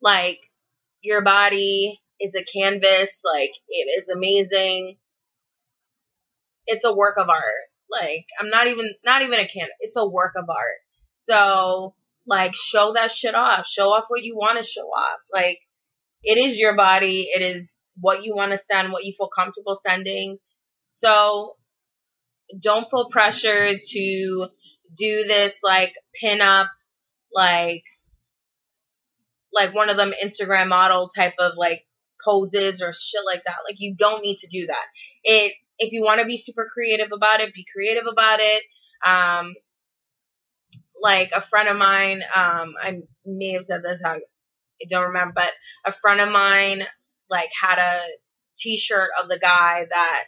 Like 0.00 0.38
your 1.00 1.22
body 1.22 2.00
is 2.20 2.34
a 2.34 2.44
canvas, 2.44 3.20
like 3.24 3.50
it 3.68 4.00
is 4.00 4.08
amazing. 4.08 4.98
It's 6.66 6.84
a 6.84 6.94
work 6.94 7.16
of 7.18 7.28
art. 7.28 7.42
Like 7.90 8.26
I'm 8.40 8.50
not 8.50 8.66
even 8.66 8.92
not 9.04 9.22
even 9.22 9.38
a 9.38 9.48
can 9.48 9.68
it's 9.80 9.96
a 9.96 10.08
work 10.08 10.32
of 10.36 10.48
art. 10.48 10.80
So 11.14 11.94
like 12.26 12.54
show 12.54 12.92
that 12.94 13.12
shit 13.12 13.34
off. 13.34 13.66
Show 13.66 13.88
off 13.90 14.04
what 14.08 14.22
you 14.22 14.36
want 14.36 14.58
to 14.58 14.64
show 14.64 14.86
off. 14.86 15.20
Like 15.32 15.58
it 16.22 16.38
is 16.38 16.58
your 16.58 16.76
body. 16.76 17.28
It 17.32 17.42
is 17.42 17.84
what 18.00 18.24
you 18.24 18.34
want 18.34 18.52
to 18.52 18.58
send, 18.58 18.92
what 18.92 19.04
you 19.04 19.14
feel 19.16 19.30
comfortable 19.34 19.78
sending. 19.86 20.38
So 20.90 21.56
don't 22.60 22.90
feel 22.90 23.08
pressured 23.10 23.78
to 23.86 24.48
do 24.96 25.24
this 25.26 25.54
like 25.62 25.92
pin 26.20 26.40
up, 26.40 26.68
like, 27.32 27.82
like 29.52 29.74
one 29.74 29.88
of 29.88 29.96
them 29.96 30.12
Instagram 30.24 30.68
model 30.68 31.08
type 31.14 31.34
of 31.38 31.52
like 31.56 31.82
poses 32.24 32.82
or 32.82 32.92
shit 32.92 33.22
like 33.24 33.42
that. 33.44 33.56
Like 33.68 33.76
you 33.78 33.94
don't 33.96 34.22
need 34.22 34.38
to 34.38 34.48
do 34.48 34.66
that. 34.66 34.84
It, 35.22 35.52
if 35.78 35.92
you 35.92 36.02
want 36.02 36.20
to 36.20 36.26
be 36.26 36.36
super 36.36 36.66
creative 36.72 37.08
about 37.12 37.40
it, 37.40 37.54
be 37.54 37.64
creative 37.72 38.04
about 38.10 38.40
it. 38.40 38.62
Um, 39.04 39.54
like 41.00 41.30
a 41.34 41.42
friend 41.42 41.68
of 41.68 41.76
mine, 41.76 42.22
um, 42.34 42.74
I 42.82 43.02
may 43.24 43.52
have 43.52 43.66
said 43.66 43.82
this, 43.82 44.02
I 44.04 44.20
don't 44.88 45.08
remember, 45.08 45.34
but 45.36 45.50
a 45.84 45.92
friend 45.92 46.20
of 46.20 46.30
mine 46.30 46.82
like 47.28 47.50
had 47.60 47.78
a 47.78 48.00
t-shirt 48.56 49.10
of 49.22 49.28
the 49.28 49.38
guy 49.38 49.86
that 49.88 50.24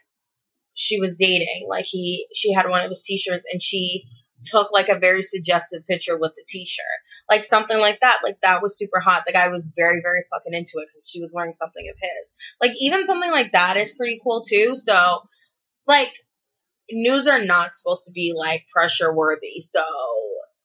she 0.74 1.00
was 1.00 1.16
dating. 1.16 1.66
Like 1.68 1.86
he, 1.86 2.26
she 2.34 2.52
had 2.52 2.68
one 2.68 2.84
of 2.84 2.90
his 2.90 3.02
t-shirts 3.02 3.46
and 3.50 3.62
she 3.62 4.04
took 4.44 4.70
like 4.70 4.88
a 4.88 4.98
very 4.98 5.22
suggestive 5.22 5.86
picture 5.86 6.18
with 6.18 6.32
the 6.36 6.44
t-shirt. 6.46 6.84
Like 7.28 7.44
something 7.44 7.78
like 7.78 8.00
that. 8.00 8.18
Like 8.22 8.38
that 8.42 8.62
was 8.62 8.78
super 8.78 9.00
hot. 9.00 9.24
The 9.26 9.32
guy 9.32 9.48
was 9.48 9.72
very, 9.76 10.00
very 10.02 10.24
fucking 10.30 10.54
into 10.54 10.72
it 10.76 10.88
because 10.88 11.08
she 11.08 11.20
was 11.20 11.32
wearing 11.34 11.54
something 11.54 11.88
of 11.88 11.96
his. 12.00 12.34
Like 12.60 12.72
even 12.78 13.04
something 13.06 13.30
like 13.30 13.52
that 13.52 13.76
is 13.76 13.92
pretty 13.92 14.20
cool 14.22 14.44
too. 14.44 14.74
So 14.76 15.22
like 15.88 16.10
news 16.90 17.26
are 17.26 17.44
not 17.44 17.74
supposed 17.74 18.04
to 18.04 18.12
be 18.12 18.34
like 18.36 18.66
pressure 18.72 19.14
worthy. 19.14 19.60
So 19.60 19.82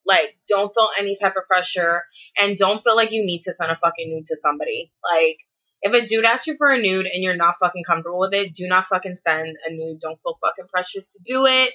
like 0.06 0.36
don't 0.48 0.72
feel 0.74 0.90
any 0.98 1.16
type 1.20 1.34
of 1.36 1.46
pressure 1.46 2.02
and 2.38 2.56
don't 2.56 2.84
feel 2.84 2.94
like 2.94 3.10
you 3.10 3.24
need 3.24 3.42
to 3.42 3.52
send 3.52 3.70
a 3.70 3.76
fucking 3.76 4.10
nude 4.10 4.26
to 4.26 4.36
somebody. 4.36 4.92
Like 5.02 5.38
if 5.84 5.92
a 5.92 6.06
dude 6.06 6.24
asks 6.24 6.46
you 6.46 6.56
for 6.56 6.70
a 6.70 6.80
nude 6.80 7.06
and 7.06 7.22
you're 7.22 7.36
not 7.36 7.56
fucking 7.60 7.84
comfortable 7.84 8.18
with 8.18 8.32
it, 8.32 8.54
do 8.54 8.66
not 8.66 8.86
fucking 8.86 9.16
send 9.16 9.56
a 9.66 9.70
nude. 9.70 10.00
Don't 10.00 10.18
feel 10.22 10.38
fucking 10.40 10.66
pressured 10.70 11.04
to 11.10 11.20
do 11.22 11.44
it. 11.44 11.74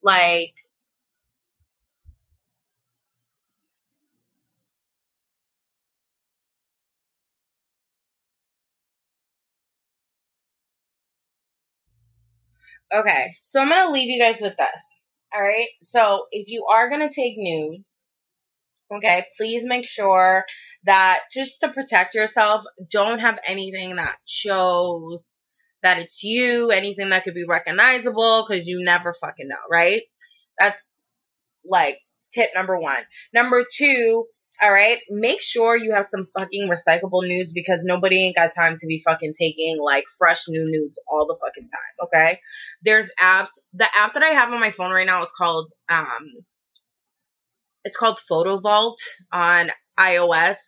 Like, 0.00 0.54
Okay, 12.94 13.34
so 13.40 13.60
I'm 13.60 13.70
gonna 13.70 13.90
leave 13.90 14.08
you 14.08 14.20
guys 14.20 14.40
with 14.40 14.56
this. 14.56 15.00
Alright, 15.34 15.68
so 15.82 16.26
if 16.30 16.48
you 16.48 16.66
are 16.70 16.90
gonna 16.90 17.10
take 17.10 17.34
nudes, 17.36 18.04
okay, 18.94 19.24
please 19.38 19.64
make 19.64 19.86
sure 19.86 20.44
that 20.84 21.20
just 21.32 21.60
to 21.60 21.68
protect 21.72 22.14
yourself, 22.14 22.64
don't 22.90 23.20
have 23.20 23.38
anything 23.46 23.96
that 23.96 24.16
shows 24.26 25.38
that 25.82 25.98
it's 25.98 26.22
you, 26.22 26.70
anything 26.70 27.10
that 27.10 27.24
could 27.24 27.34
be 27.34 27.46
recognizable, 27.48 28.46
because 28.46 28.66
you 28.66 28.84
never 28.84 29.14
fucking 29.14 29.48
know, 29.48 29.56
right? 29.70 30.02
That's 30.58 31.02
like 31.64 31.98
tip 32.34 32.50
number 32.54 32.78
one. 32.78 33.02
Number 33.32 33.64
two, 33.70 34.26
all 34.62 34.70
right, 34.72 35.00
make 35.10 35.42
sure 35.42 35.76
you 35.76 35.92
have 35.92 36.06
some 36.06 36.28
fucking 36.38 36.70
recyclable 36.70 37.26
nudes 37.26 37.52
because 37.52 37.84
nobody 37.84 38.24
ain't 38.24 38.36
got 38.36 38.54
time 38.54 38.76
to 38.78 38.86
be 38.86 39.02
fucking 39.04 39.34
taking 39.36 39.76
like 39.82 40.04
fresh 40.16 40.44
new 40.48 40.64
nudes 40.64 41.02
all 41.08 41.26
the 41.26 41.36
fucking 41.44 41.68
time, 41.68 42.06
okay? 42.06 42.38
There's 42.82 43.10
apps. 43.20 43.58
The 43.74 43.86
app 43.92 44.14
that 44.14 44.22
I 44.22 44.28
have 44.28 44.52
on 44.52 44.60
my 44.60 44.70
phone 44.70 44.92
right 44.92 45.06
now 45.06 45.22
is 45.22 45.32
called 45.36 45.72
um 45.88 46.44
it's 47.84 47.96
called 47.96 48.20
Photo 48.28 48.60
Vault 48.60 49.00
on 49.32 49.70
iOS. 49.98 50.58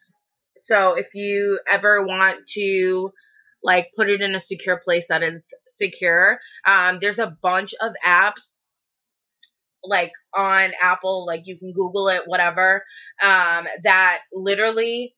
So 0.57 0.95
if 0.95 1.15
you 1.15 1.61
ever 1.71 2.05
want 2.05 2.49
to 2.55 3.13
like 3.63 3.91
put 3.97 4.11
it 4.11 4.21
in 4.21 4.35
a 4.35 4.41
secure 4.41 4.81
place 4.85 5.07
that 5.09 5.23
is 5.23 5.53
secure, 5.69 6.41
um, 6.67 6.99
there's 7.01 7.21
a 7.21 7.37
bunch 7.41 7.75
of 7.81 7.93
apps 8.05 8.57
like 9.87 10.13
on 10.35 10.73
Apple, 10.81 11.27
like 11.27 11.43
you 11.45 11.59
can 11.59 11.73
Google 11.73 12.09
it, 12.09 12.23
whatever, 12.27 12.85
um, 13.23 13.67
that 13.83 14.19
literally 14.33 15.15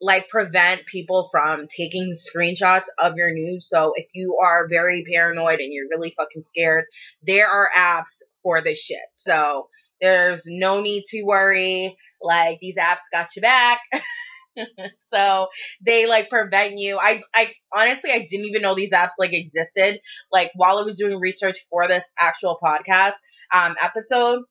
like 0.00 0.28
prevent 0.28 0.86
people 0.86 1.28
from 1.32 1.66
taking 1.68 2.12
screenshots 2.12 2.84
of 2.98 3.14
your 3.16 3.32
nudes. 3.32 3.68
So 3.68 3.92
if 3.96 4.06
you 4.12 4.38
are 4.42 4.68
very 4.68 5.04
paranoid 5.10 5.60
and 5.60 5.72
you're 5.72 5.88
really 5.90 6.12
fucking 6.16 6.42
scared, 6.42 6.84
there 7.22 7.48
are 7.48 7.70
apps 7.76 8.22
for 8.42 8.62
this 8.62 8.78
shit. 8.78 8.98
So 9.14 9.68
there's 10.00 10.44
no 10.46 10.80
need 10.80 11.04
to 11.08 11.22
worry. 11.22 11.96
Like 12.20 12.58
these 12.60 12.76
apps 12.76 13.08
got 13.10 13.28
you 13.36 13.42
back. 13.42 13.80
so 15.08 15.48
they 15.84 16.06
like 16.06 16.30
prevent 16.30 16.78
you. 16.78 16.98
I 16.98 17.22
I 17.34 17.52
honestly 17.74 18.10
I 18.10 18.26
didn't 18.28 18.46
even 18.46 18.62
know 18.62 18.74
these 18.74 18.92
apps 18.92 19.10
like 19.18 19.32
existed. 19.32 20.00
Like 20.32 20.50
while 20.54 20.78
I 20.78 20.82
was 20.82 20.98
doing 20.98 21.18
research 21.18 21.58
for 21.70 21.88
this 21.88 22.04
actual 22.18 22.58
podcast 22.62 23.14
um 23.52 23.76
episode, 23.82 24.44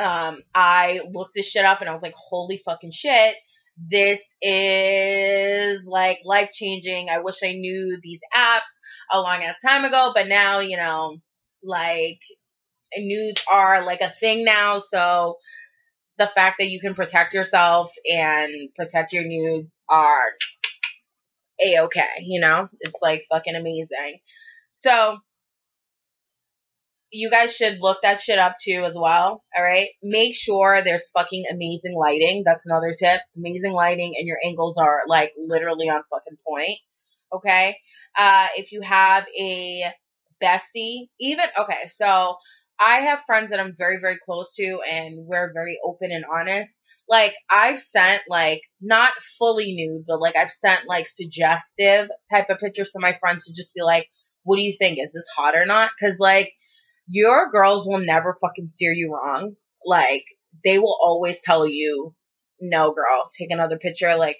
um 0.00 0.42
I 0.54 1.00
looked 1.12 1.34
this 1.34 1.46
shit 1.46 1.64
up 1.64 1.80
and 1.80 1.90
I 1.90 1.94
was 1.94 2.02
like, 2.02 2.14
holy 2.16 2.58
fucking 2.58 2.92
shit. 2.92 3.34
This 3.78 4.20
is 4.40 5.84
like 5.86 6.18
life 6.24 6.50
changing. 6.52 7.08
I 7.10 7.20
wish 7.20 7.36
I 7.42 7.52
knew 7.52 7.98
these 8.02 8.20
apps 8.34 8.60
a 9.12 9.20
long 9.20 9.42
ass 9.42 9.56
time 9.64 9.84
ago, 9.84 10.12
but 10.14 10.28
now, 10.28 10.60
you 10.60 10.76
know, 10.76 11.18
like 11.62 12.20
nudes 12.96 13.42
are 13.52 13.84
like 13.84 14.00
a 14.00 14.12
thing 14.18 14.44
now. 14.44 14.78
So 14.78 15.36
the 16.18 16.30
fact 16.34 16.56
that 16.58 16.68
you 16.68 16.80
can 16.80 16.94
protect 16.94 17.34
yourself 17.34 17.90
and 18.10 18.50
protect 18.74 19.12
your 19.12 19.24
nudes 19.24 19.78
are 19.88 20.32
a 21.60 21.80
okay, 21.84 22.22
you 22.22 22.40
know? 22.40 22.68
It's 22.80 22.98
like 23.02 23.24
fucking 23.30 23.54
amazing. 23.54 24.20
So 24.70 25.18
you 27.10 27.30
guys 27.30 27.54
should 27.54 27.78
look 27.80 27.98
that 28.02 28.20
shit 28.20 28.38
up 28.38 28.56
too 28.62 28.84
as 28.84 28.94
well. 28.94 29.42
All 29.56 29.62
right. 29.62 29.88
Make 30.02 30.34
sure 30.34 30.82
there's 30.84 31.08
fucking 31.10 31.44
amazing 31.50 31.94
lighting. 31.94 32.42
That's 32.44 32.66
another 32.66 32.92
tip. 32.92 33.20
Amazing 33.36 33.72
lighting 33.72 34.14
and 34.18 34.26
your 34.26 34.38
angles 34.44 34.76
are 34.76 35.02
like 35.06 35.32
literally 35.38 35.88
on 35.88 36.02
fucking 36.10 36.38
point. 36.46 36.78
Okay. 37.32 37.78
Uh, 38.18 38.48
if 38.56 38.72
you 38.72 38.80
have 38.82 39.24
a 39.38 39.92
bestie, 40.42 41.08
even, 41.20 41.46
okay. 41.58 41.86
So 41.88 42.36
I 42.78 43.00
have 43.00 43.24
friends 43.26 43.50
that 43.50 43.60
I'm 43.60 43.74
very, 43.76 43.98
very 44.00 44.18
close 44.24 44.54
to 44.56 44.80
and 44.88 45.26
we're 45.26 45.52
very 45.52 45.78
open 45.84 46.10
and 46.10 46.24
honest. 46.24 46.78
Like 47.08 47.32
I've 47.50 47.80
sent 47.80 48.22
like 48.28 48.62
not 48.80 49.12
fully 49.38 49.74
nude, 49.74 50.04
but 50.06 50.20
like 50.20 50.36
I've 50.36 50.50
sent 50.50 50.86
like 50.86 51.06
suggestive 51.08 52.08
type 52.30 52.50
of 52.50 52.58
pictures 52.58 52.90
to 52.92 53.00
my 53.00 53.16
friends 53.18 53.46
to 53.46 53.54
just 53.54 53.74
be 53.74 53.82
like, 53.82 54.08
what 54.42 54.56
do 54.56 54.62
you 54.62 54.74
think? 54.76 54.98
Is 54.98 55.12
this 55.12 55.26
hot 55.36 55.54
or 55.54 55.66
not? 55.66 55.90
Cause 56.00 56.16
like 56.18 56.52
your 57.06 57.50
girls 57.50 57.86
will 57.86 58.00
never 58.00 58.36
fucking 58.40 58.66
steer 58.66 58.92
you 58.92 59.12
wrong. 59.14 59.54
Like 59.84 60.24
they 60.64 60.78
will 60.78 60.96
always 61.00 61.38
tell 61.42 61.66
you, 61.66 62.14
no 62.60 62.92
girl, 62.92 63.30
take 63.38 63.50
another 63.50 63.78
picture. 63.78 64.16
Like 64.16 64.36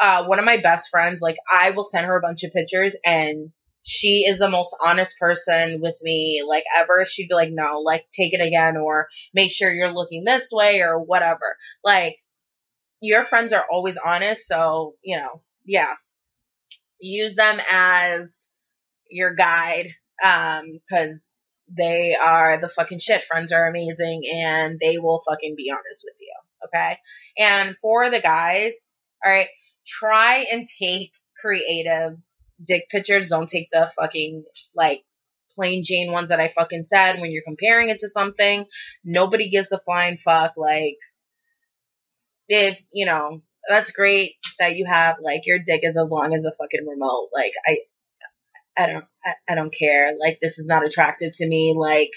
uh, 0.00 0.24
one 0.24 0.38
of 0.38 0.44
my 0.44 0.60
best 0.60 0.88
friends, 0.90 1.20
like 1.20 1.36
I 1.52 1.70
will 1.70 1.84
send 1.84 2.06
her 2.06 2.16
a 2.16 2.22
bunch 2.22 2.44
of 2.44 2.52
pictures 2.52 2.96
and 3.04 3.50
she 3.86 4.24
is 4.26 4.40
the 4.40 4.50
most 4.50 4.76
honest 4.84 5.16
person 5.16 5.80
with 5.80 5.96
me, 6.02 6.42
like 6.46 6.64
ever. 6.76 7.04
She'd 7.06 7.28
be 7.28 7.34
like, 7.34 7.52
no, 7.52 7.80
like 7.84 8.04
take 8.12 8.34
it 8.34 8.44
again 8.44 8.76
or 8.76 9.06
make 9.32 9.52
sure 9.52 9.72
you're 9.72 9.92
looking 9.92 10.24
this 10.24 10.48
way 10.50 10.80
or 10.80 10.98
whatever. 10.98 11.56
Like 11.84 12.16
your 13.00 13.24
friends 13.24 13.52
are 13.52 13.64
always 13.70 13.96
honest. 13.96 14.48
So, 14.48 14.94
you 15.04 15.16
know, 15.16 15.40
yeah, 15.64 15.92
use 16.98 17.36
them 17.36 17.60
as 17.70 18.48
your 19.08 19.36
guide. 19.36 19.90
Um, 20.22 20.80
cause 20.90 21.24
they 21.68 22.16
are 22.16 22.60
the 22.60 22.68
fucking 22.68 22.98
shit. 22.98 23.22
Friends 23.22 23.52
are 23.52 23.68
amazing 23.68 24.22
and 24.32 24.80
they 24.80 24.98
will 24.98 25.22
fucking 25.28 25.54
be 25.56 25.70
honest 25.70 26.04
with 26.04 26.16
you. 26.20 26.34
Okay. 26.66 26.98
And 27.38 27.76
for 27.80 28.10
the 28.10 28.20
guys, 28.20 28.72
all 29.24 29.30
right, 29.30 29.48
try 29.86 30.44
and 30.50 30.66
take 30.80 31.12
creative 31.40 32.18
dick 32.64 32.88
pictures. 32.90 33.28
Don't 33.28 33.48
take 33.48 33.68
the 33.72 33.90
fucking 33.96 34.44
like 34.74 35.04
plain 35.54 35.82
Jane 35.84 36.12
ones 36.12 36.28
that 36.28 36.40
I 36.40 36.48
fucking 36.48 36.84
said 36.84 37.20
when 37.20 37.30
you're 37.30 37.42
comparing 37.42 37.88
it 37.88 37.98
to 38.00 38.08
something. 38.08 38.66
Nobody 39.04 39.50
gives 39.50 39.72
a 39.72 39.80
flying 39.80 40.18
fuck. 40.18 40.52
Like, 40.56 40.98
if, 42.48 42.80
you 42.92 43.06
know, 43.06 43.42
that's 43.68 43.90
great 43.90 44.34
that 44.58 44.76
you 44.76 44.86
have 44.86 45.16
like 45.20 45.46
your 45.46 45.58
dick 45.58 45.80
is 45.82 45.96
as 45.96 46.08
long 46.10 46.34
as 46.34 46.44
a 46.44 46.52
fucking 46.52 46.86
remote. 46.86 47.30
Like, 47.32 47.52
I, 47.66 47.78
I 48.76 48.86
don't, 48.86 49.04
I, 49.24 49.52
I 49.52 49.54
don't 49.54 49.74
care. 49.74 50.12
Like, 50.20 50.38
this 50.40 50.58
is 50.58 50.66
not 50.66 50.86
attractive 50.86 51.32
to 51.32 51.48
me. 51.48 51.74
Like, 51.76 52.10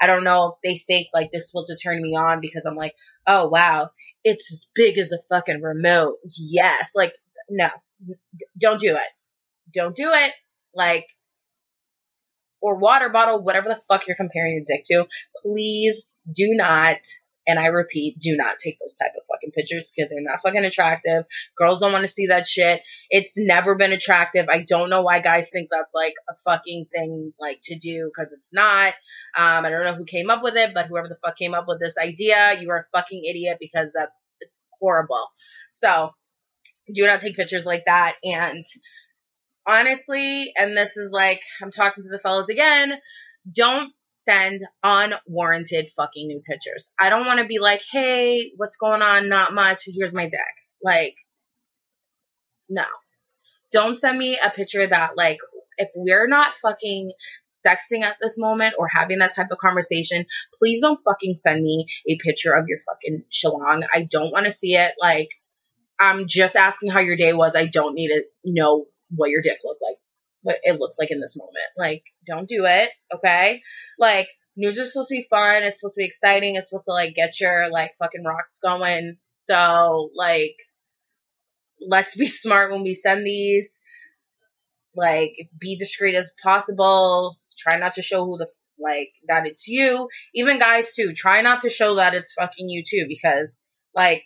I 0.00 0.06
don't 0.06 0.24
know 0.24 0.56
if 0.56 0.58
they 0.62 0.78
think 0.78 1.08
like 1.12 1.30
this 1.30 1.50
will 1.52 1.66
to 1.66 1.76
turn 1.76 2.00
me 2.00 2.16
on 2.16 2.40
because 2.40 2.64
I'm 2.64 2.76
like, 2.76 2.94
oh 3.26 3.48
wow, 3.48 3.90
it's 4.24 4.52
as 4.52 4.66
big 4.74 4.96
as 4.98 5.12
a 5.12 5.18
fucking 5.28 5.60
remote. 5.60 6.18
Yes. 6.36 6.92
Like, 6.94 7.14
no, 7.50 7.68
don't 8.58 8.80
do 8.80 8.94
it. 8.94 9.17
Don't 9.72 9.96
do 9.96 10.10
it. 10.12 10.32
Like, 10.74 11.06
or 12.60 12.76
water 12.76 13.08
bottle, 13.08 13.42
whatever 13.42 13.68
the 13.68 13.80
fuck 13.88 14.06
you're 14.06 14.16
comparing 14.16 14.54
your 14.54 14.64
dick 14.66 14.84
to. 14.86 15.06
Please 15.42 16.02
do 16.34 16.48
not 16.54 16.98
and 17.48 17.58
I 17.58 17.66
repeat, 17.68 18.18
do 18.18 18.36
not 18.36 18.58
take 18.58 18.78
those 18.78 18.96
type 18.96 19.12
of 19.16 19.24
fucking 19.26 19.52
pictures 19.52 19.90
because 19.90 20.10
they're 20.10 20.20
not 20.20 20.42
fucking 20.42 20.66
attractive. 20.66 21.24
Girls 21.56 21.80
don't 21.80 21.92
want 21.92 22.06
to 22.06 22.12
see 22.12 22.26
that 22.26 22.46
shit. 22.46 22.82
It's 23.08 23.32
never 23.38 23.74
been 23.74 23.92
attractive. 23.92 24.48
I 24.50 24.64
don't 24.64 24.90
know 24.90 25.02
why 25.02 25.20
guys 25.20 25.48
think 25.50 25.70
that's 25.70 25.94
like 25.94 26.12
a 26.28 26.34
fucking 26.44 26.88
thing 26.94 27.32
like 27.40 27.60
to 27.64 27.78
do 27.78 28.10
because 28.14 28.34
it's 28.34 28.52
not. 28.52 28.92
Um, 29.34 29.64
I 29.64 29.70
don't 29.70 29.82
know 29.82 29.94
who 29.94 30.04
came 30.04 30.28
up 30.28 30.42
with 30.42 30.56
it, 30.56 30.74
but 30.74 30.86
whoever 30.86 31.08
the 31.08 31.16
fuck 31.24 31.38
came 31.38 31.54
up 31.54 31.64
with 31.66 31.80
this 31.80 31.96
idea, 31.96 32.60
you 32.60 32.68
are 32.68 32.80
a 32.80 32.98
fucking 32.98 33.24
idiot 33.24 33.56
because 33.58 33.92
that's 33.94 34.30
it's 34.40 34.62
horrible. 34.78 35.28
So 35.72 36.10
do 36.94 37.06
not 37.06 37.22
take 37.22 37.36
pictures 37.36 37.64
like 37.64 37.84
that. 37.86 38.16
And 38.22 38.66
honestly, 39.68 40.52
and 40.56 40.76
this 40.76 40.96
is 40.96 41.12
like 41.12 41.40
I'm 41.62 41.70
talking 41.70 42.02
to 42.02 42.08
the 42.08 42.18
fellas 42.18 42.48
again, 42.48 42.94
don't 43.52 43.92
send 44.10 44.60
unwarranted 44.82 45.88
fucking 45.96 46.26
new 46.26 46.42
pictures. 46.48 46.90
I 47.00 47.08
don't 47.10 47.26
want 47.26 47.40
to 47.40 47.46
be 47.46 47.58
like, 47.58 47.82
hey, 47.90 48.50
what's 48.56 48.76
going 48.76 49.02
on? 49.02 49.28
Not 49.28 49.54
much. 49.54 49.82
Here's 49.86 50.14
my 50.14 50.24
dick. 50.24 50.40
Like, 50.82 51.14
no. 52.68 52.84
Don't 53.72 53.98
send 53.98 54.18
me 54.18 54.38
a 54.42 54.50
picture 54.50 54.86
that, 54.86 55.10
like, 55.16 55.38
if 55.76 55.88
we're 55.94 56.26
not 56.26 56.56
fucking 56.56 57.12
sexting 57.44 58.02
at 58.02 58.16
this 58.20 58.36
moment 58.36 58.74
or 58.78 58.88
having 58.88 59.18
that 59.18 59.34
type 59.34 59.48
of 59.52 59.58
conversation, 59.58 60.26
please 60.58 60.80
don't 60.80 61.00
fucking 61.04 61.36
send 61.36 61.62
me 61.62 61.86
a 62.08 62.18
picture 62.18 62.52
of 62.52 62.66
your 62.66 62.78
fucking 62.78 63.24
shalong. 63.32 63.82
I 63.94 64.02
don't 64.10 64.32
want 64.32 64.46
to 64.46 64.52
see 64.52 64.74
it. 64.74 64.92
Like, 65.00 65.28
I'm 66.00 66.26
just 66.26 66.56
asking 66.56 66.90
how 66.90 67.00
your 67.00 67.16
day 67.16 67.32
was. 67.32 67.54
I 67.54 67.66
don't 67.66 67.94
need 67.94 68.08
to 68.08 68.24
know 68.44 68.86
what 69.10 69.30
your 69.30 69.42
dick 69.42 69.58
looked 69.64 69.82
like 69.82 69.96
what 70.42 70.58
it 70.62 70.78
looks 70.78 70.98
like 70.98 71.10
in 71.10 71.20
this 71.20 71.36
moment. 71.36 71.56
Like, 71.76 72.04
don't 72.26 72.48
do 72.48 72.64
it, 72.64 72.90
okay? 73.12 73.62
Like, 73.98 74.28
news 74.56 74.78
is 74.78 74.92
supposed 74.92 75.08
to 75.08 75.16
be 75.16 75.26
fun. 75.28 75.62
It's 75.62 75.80
supposed 75.80 75.94
to 75.96 76.00
be 76.00 76.06
exciting. 76.06 76.56
It's 76.56 76.68
supposed 76.68 76.86
to 76.86 76.92
like 76.92 77.14
get 77.14 77.40
your 77.40 77.68
like 77.70 77.94
fucking 77.98 78.24
rocks 78.24 78.58
going. 78.62 79.16
So 79.32 80.10
like, 80.14 80.56
let's 81.80 82.16
be 82.16 82.26
smart 82.26 82.72
when 82.72 82.82
we 82.82 82.94
send 82.94 83.26
these. 83.26 83.80
Like, 84.94 85.32
be 85.58 85.76
discreet 85.76 86.16
as 86.16 86.30
possible. 86.42 87.38
Try 87.56 87.78
not 87.78 87.94
to 87.94 88.02
show 88.02 88.24
who 88.24 88.38
the 88.38 88.48
like 88.80 89.10
that 89.26 89.46
it's 89.46 89.66
you. 89.66 90.08
Even 90.34 90.60
guys 90.60 90.92
too. 90.94 91.12
Try 91.14 91.42
not 91.42 91.62
to 91.62 91.70
show 91.70 91.96
that 91.96 92.14
it's 92.14 92.34
fucking 92.34 92.68
you 92.68 92.84
too, 92.88 93.06
because 93.08 93.58
like 93.94 94.22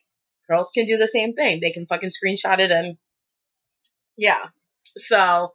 girls 0.49 0.71
can 0.75 0.85
do 0.85 0.99
the 0.99 1.09
same 1.09 1.33
thing. 1.35 1.61
They 1.61 1.71
can 1.71 1.87
fucking 1.87 2.11
screenshot 2.11 2.59
it 2.59 2.71
and 2.71 2.99
yeah. 4.17 4.49
So 4.97 5.53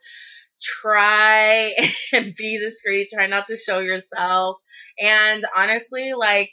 try 0.61 1.73
and 2.13 2.35
be 2.35 2.59
discreet. 2.59 3.09
Try 3.13 3.27
not 3.27 3.47
to 3.47 3.57
show 3.57 3.79
yourself. 3.79 4.57
And 4.99 5.45
honestly, 5.55 6.13
like, 6.17 6.49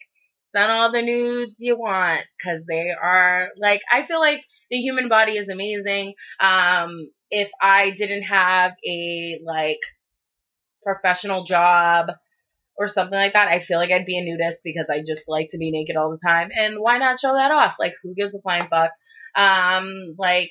send 0.53 0.71
all 0.71 0.93
the 0.93 1.03
nudes 1.03 1.59
you 1.61 1.79
want 1.79 2.23
because 2.39 2.65
they 2.67 2.91
are 2.91 3.49
like, 3.59 3.81
I 3.93 4.07
feel 4.07 4.21
like 4.21 4.43
the 4.71 4.79
human 4.79 5.09
body 5.09 5.33
is 5.33 5.49
amazing. 5.49 6.15
Um, 6.41 7.11
if 7.31 7.51
I 7.61 7.91
didn't 7.91 8.23
have 8.23 8.73
a 8.87 9.41
like 9.45 9.81
professional 10.83 11.45
job 11.45 12.07
or 12.77 12.89
something 12.89 13.19
like 13.19 13.33
that, 13.33 13.49
I 13.49 13.61
feel 13.61 13.79
like 13.79 13.91
I'd 13.91 14.07
be 14.07 14.19
a 14.19 14.25
nudist 14.25 14.63
because 14.65 14.89
I 14.91 15.03
just 15.05 15.29
like 15.29 15.49
to 15.51 15.59
be 15.59 15.71
naked 15.71 15.97
all 15.97 16.11
the 16.11 16.21
time. 16.25 16.51
And 16.55 16.77
why 16.79 16.99
not 16.99 17.19
show 17.19 17.35
that 17.35 17.51
off? 17.51 17.77
Like, 17.79 17.95
who 18.03 18.15
gives 18.15 18.35
a 18.35 18.41
flying 18.41 18.69
fuck? 18.69 18.91
Um, 19.37 20.15
like, 20.19 20.51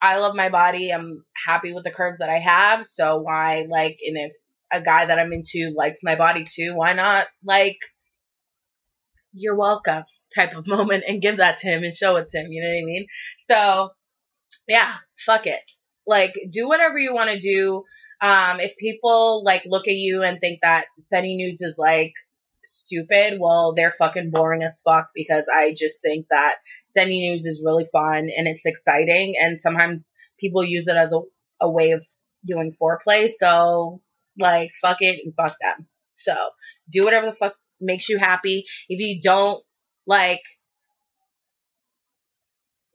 I 0.00 0.18
love 0.18 0.34
my 0.34 0.48
body. 0.48 0.90
I'm 0.90 1.24
happy 1.46 1.72
with 1.72 1.84
the 1.84 1.90
curves 1.90 2.18
that 2.18 2.30
I 2.30 2.38
have. 2.38 2.84
So 2.84 3.18
why 3.18 3.66
like 3.68 3.98
and 4.06 4.16
if 4.16 4.32
a 4.72 4.82
guy 4.82 5.06
that 5.06 5.18
I'm 5.18 5.32
into 5.32 5.72
likes 5.76 6.00
my 6.02 6.14
body 6.14 6.44
too, 6.44 6.74
why 6.74 6.92
not 6.92 7.26
like 7.44 7.78
you're 9.32 9.56
welcome 9.56 10.04
type 10.34 10.54
of 10.54 10.66
moment 10.66 11.04
and 11.06 11.22
give 11.22 11.38
that 11.38 11.58
to 11.58 11.68
him 11.68 11.82
and 11.82 11.94
show 11.94 12.16
it 12.16 12.28
to 12.28 12.38
him, 12.38 12.52
you 12.52 12.62
know 12.62 12.68
what 12.68 12.82
I 12.82 12.84
mean? 12.84 13.06
So 13.48 13.90
yeah, 14.66 14.94
fuck 15.24 15.46
it. 15.46 15.62
Like 16.06 16.34
do 16.50 16.68
whatever 16.68 16.98
you 16.98 17.14
want 17.14 17.30
to 17.30 17.40
do. 17.40 17.84
Um 18.20 18.60
if 18.60 18.76
people 18.76 19.42
like 19.44 19.62
look 19.66 19.88
at 19.88 19.94
you 19.94 20.22
and 20.22 20.40
think 20.40 20.60
that 20.62 20.86
sending 20.98 21.38
nudes 21.38 21.60
is 21.60 21.76
like 21.78 22.12
stupid, 22.68 23.38
well, 23.40 23.74
they're 23.74 23.94
fucking 23.98 24.30
boring 24.30 24.62
as 24.62 24.80
fuck 24.80 25.08
because 25.14 25.48
I 25.52 25.74
just 25.76 26.00
think 26.02 26.26
that 26.30 26.56
sending 26.86 27.20
news 27.20 27.46
is 27.46 27.62
really 27.64 27.86
fun 27.92 28.28
and 28.34 28.46
it's 28.46 28.66
exciting. 28.66 29.34
And 29.40 29.58
sometimes 29.58 30.12
people 30.38 30.64
use 30.64 30.88
it 30.88 30.96
as 30.96 31.12
a, 31.12 31.20
a 31.60 31.70
way 31.70 31.92
of 31.92 32.04
doing 32.46 32.74
foreplay. 32.80 33.30
So, 33.30 34.00
like, 34.38 34.70
fuck 34.80 34.98
it 35.00 35.20
and 35.24 35.34
fuck 35.34 35.56
them. 35.60 35.86
So, 36.14 36.34
do 36.90 37.04
whatever 37.04 37.26
the 37.26 37.36
fuck 37.36 37.54
makes 37.80 38.08
you 38.08 38.18
happy. 38.18 38.64
If 38.88 39.00
you 39.00 39.20
don't, 39.20 39.62
like, 40.06 40.42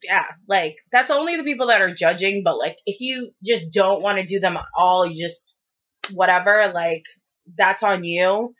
yeah, 0.03 0.25
like, 0.47 0.75
that's 0.91 1.11
only 1.11 1.37
the 1.37 1.43
people 1.43 1.67
that 1.67 1.81
are 1.81 1.93
judging. 1.93 2.41
But, 2.43 2.57
like, 2.57 2.77
if 2.85 2.99
you 2.99 3.31
just 3.43 3.71
don't 3.71 4.01
want 4.01 4.17
to 4.17 4.25
do 4.25 4.39
them 4.39 4.57
all, 4.77 5.05
you 5.05 5.25
just, 5.25 5.55
whatever, 6.11 6.71
like, 6.73 7.03
that's 7.57 7.83
on 7.83 8.03
you. 8.03 8.53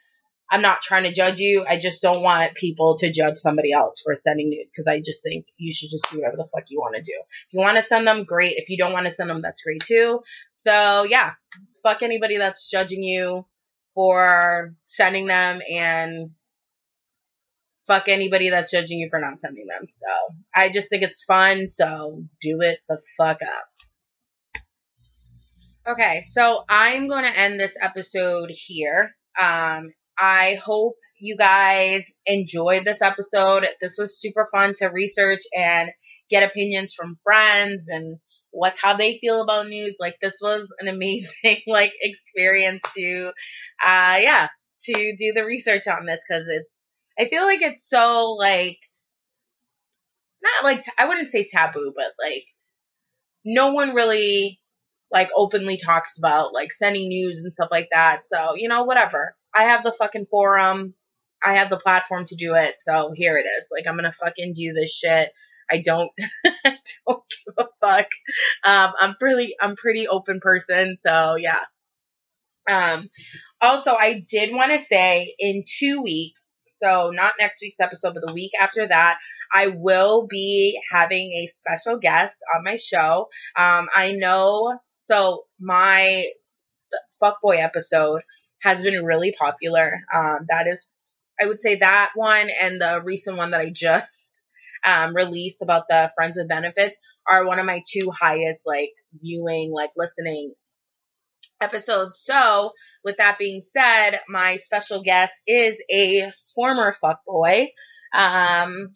I'm 0.52 0.62
not 0.62 0.82
trying 0.82 1.04
to 1.04 1.14
judge 1.14 1.40
you. 1.40 1.66
I 1.68 1.80
just 1.80 2.02
don't 2.02 2.22
want 2.22 2.56
people 2.56 2.98
to 3.00 3.12
judge 3.12 3.38
somebody 3.38 3.72
else 3.72 4.02
for 4.04 4.14
sending 4.16 4.50
nudes 4.50 4.72
because 4.72 4.88
I 4.88 5.00
just 5.00 5.24
think 5.24 5.48
you 5.58 5.74
should 5.74 5.90
just 5.90 6.06
do 6.12 6.18
whatever 6.20 6.38
the 6.38 6.48
fuck 6.54 6.66
you 6.70 6.80
want 6.80 6.96
to 6.96 7.02
do. 7.02 7.14
If 7.48 7.54
you 7.54 7.60
want 7.60 7.76
to 7.78 7.82
send 7.84 8.06
them, 8.06 8.24
great. 8.24 8.56
If 8.58 8.70
you 8.70 8.78
don't 8.78 8.94
want 8.94 9.08
to 9.08 9.12
send 9.12 9.30
them, 9.30 9.42
that's 9.42 9.64
great 9.64 9.84
too. 9.84 10.22
So 10.52 11.06
yeah, 11.10 11.32
fuck 11.82 12.04
anybody 12.04 12.38
that's 12.38 12.70
judging 12.70 13.04
you 13.04 13.46
for 13.96 14.76
sending 14.86 15.28
them 15.28 15.62
and 15.70 16.32
fuck 17.88 18.08
anybody 18.08 18.50
that's 18.50 18.72
judging 18.72 19.00
you 19.00 19.10
for 19.10 19.20
not 19.20 19.42
sending 19.42 19.68
them. 19.68 19.88
So 19.90 20.06
I 20.56 20.72
just 20.72 20.90
think 20.90 21.04
it's 21.04 21.24
fun. 21.24 21.68
So 21.68 22.24
do 22.42 22.62
it 22.62 22.80
the 22.88 23.00
fuck 23.18 23.42
up. 23.42 23.66
Okay, 25.86 26.24
so 26.30 26.64
I'm 26.70 27.10
going 27.10 27.26
to 27.26 27.38
end 27.38 27.60
this 27.60 27.76
episode 27.82 28.50
here. 28.50 29.16
Um, 29.40 29.92
I 30.18 30.56
hope 30.64 30.96
you 31.20 31.36
guys 31.38 32.06
enjoyed 32.26 32.86
this 32.86 33.02
episode. 33.02 33.66
This 33.82 33.96
was 33.98 34.20
super 34.20 34.48
fun 34.52 34.74
to 34.76 34.88
research 34.88 35.42
and 35.56 35.90
get 36.30 36.44
opinions 36.44 36.94
from 36.94 37.20
friends 37.24 37.86
and 37.88 38.18
what's 38.52 38.82
how 38.82 38.96
they 38.98 39.18
feel 39.20 39.42
about 39.42 39.68
news. 39.68 39.98
Like 40.00 40.16
this 40.22 40.38
was 40.42 40.68
an 40.80 40.88
amazing 40.88 41.62
like 41.68 41.94
experience 42.02 42.82
to 42.96 43.32
uh 43.86 44.18
yeah, 44.20 44.48
to 44.84 45.16
do 45.18 45.34
the 45.34 45.46
research 45.46 45.88
on 45.88 46.06
this 46.06 46.22
cuz 46.30 46.48
it's 46.48 46.88
I 47.20 47.28
feel 47.28 47.44
like 47.44 47.62
it's 47.62 47.88
so 47.88 48.32
like 48.34 48.78
not 50.42 50.64
like 50.64 50.86
I 50.98 51.06
wouldn't 51.08 51.30
say 51.30 51.48
taboo, 51.48 51.94
but 51.96 52.14
like 52.20 52.46
no 53.46 53.74
one 53.74 53.94
really 53.94 54.60
like 55.12 55.30
openly 55.36 55.78
talks 55.78 56.18
about 56.18 56.54
like 56.54 56.72
sending 56.72 57.08
news 57.08 57.42
and 57.44 57.54
stuff 57.54 57.70
like 57.72 57.90
that. 57.92 58.26
So, 58.26 58.56
you 58.56 58.68
know, 58.68 58.84
whatever. 58.84 59.36
I 59.56 59.64
have 59.64 59.84
the 59.84 59.96
fucking 59.98 60.28
forum. 60.30 60.94
I 61.44 61.58
have 61.58 61.70
the 61.70 61.78
platform 61.78 62.26
to 62.26 62.36
do 62.36 62.56
it. 62.56 62.76
So 62.80 63.12
here 63.16 63.38
it 63.38 63.46
is. 63.46 63.68
Like 63.72 63.86
I'm 63.88 63.96
gonna 63.96 64.14
fucking 64.14 64.54
do 64.54 64.74
this 64.74 64.94
shit. 64.94 65.32
I 65.72 65.82
don't, 65.82 66.10
I 66.46 66.78
don't 67.08 67.24
give 67.46 67.54
a 67.58 67.66
fuck. 67.82 68.08
Um, 68.64 68.94
I'm 69.00 69.16
pretty, 69.16 69.56
I'm 69.60 69.76
pretty 69.76 70.08
open 70.08 70.40
person. 70.42 70.98
So 71.00 71.36
yeah. 71.36 71.60
Um, 72.70 73.10
also, 73.62 73.92
I 73.94 74.24
did 74.30 74.54
want 74.54 74.72
to 74.72 74.86
say 74.86 75.36
in 75.40 75.64
two 75.80 76.02
weeks, 76.02 76.58
so 76.68 77.12
not 77.14 77.34
next 77.40 77.60
week's 77.62 77.80
episode, 77.80 78.14
but 78.14 78.26
the 78.26 78.34
week 78.34 78.52
after 78.60 78.88
that, 78.88 79.18
I 79.54 79.68
will 79.68 80.28
be 80.28 80.80
having 80.92 81.32
a 81.32 81.48
special 81.48 82.00
guest 82.00 82.36
on 82.56 82.64
my 82.64 82.76
show. 82.76 83.28
Um, 83.58 83.88
I 83.96 84.14
know, 84.14 84.80
so 84.98 85.44
my 85.60 86.26
fuckboy 87.22 87.62
episode 87.62 88.22
has 88.64 88.82
been 88.82 89.04
really 89.06 89.36
popular. 89.38 90.02
Um, 90.14 90.46
that 90.50 90.68
is, 90.68 90.88
I 91.40 91.46
would 91.48 91.60
say 91.60 91.78
that 91.78 92.12
one 92.16 92.50
and 92.50 92.80
the 92.80 93.02
recent 93.04 93.38
one 93.38 93.52
that 93.52 93.62
I 93.62 93.72
just 93.74 94.44
um, 94.86 95.16
released 95.16 95.62
about 95.62 95.84
the 95.90 96.12
friends 96.16 96.38
with 96.38 96.48
benefits 96.48 96.98
are 97.30 97.46
one 97.46 97.60
of 97.60 97.66
my 97.66 97.82
two 97.92 98.12
highest 98.12 98.62
like 98.66 98.92
viewing, 99.22 99.72
like 99.74 99.92
listening 99.96 100.54
episodes. 101.62 102.22
So, 102.24 102.72
with 103.04 103.18
that 103.18 103.38
being 103.38 103.62
said, 103.62 104.20
my 104.28 104.58
special 104.58 105.04
guest 105.04 105.34
is 105.48 105.82
a 105.92 106.32
former 106.56 106.96
fuckboy. 107.04 107.68
Um, 108.14 108.94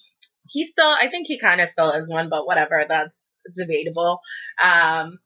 he 0.49 0.63
still, 0.63 0.87
I 0.87 1.09
think 1.09 1.27
he 1.27 1.39
kind 1.39 1.61
of 1.61 1.69
still 1.69 1.91
is 1.91 2.09
one, 2.09 2.29
but 2.29 2.45
whatever, 2.45 2.85
that's 2.87 3.37
debatable. 3.55 4.19
Um, 4.63 5.19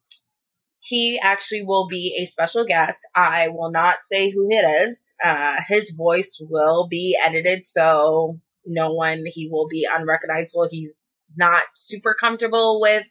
he 0.82 1.20
actually 1.22 1.64
will 1.64 1.88
be 1.88 2.18
a 2.20 2.26
special 2.26 2.66
guest. 2.66 3.00
I 3.16 3.50
will 3.50 3.72
not 3.72 4.04
say 4.04 4.32
who 4.32 4.48
it 4.50 4.90
is. 4.90 5.14
Uh, 5.24 5.58
his 5.68 5.92
voice 5.92 6.42
will 6.50 6.88
be 6.90 7.18
edited, 7.24 7.68
so 7.68 8.40
no 8.66 8.94
one, 8.94 9.24
he 9.28 9.48
will 9.52 9.68
be 9.68 9.88
unrecognizable. 9.92 10.68
He's 10.70 10.94
not 11.38 11.64
super 11.76 12.16
comfortable 12.20 12.82
with 12.82 13.04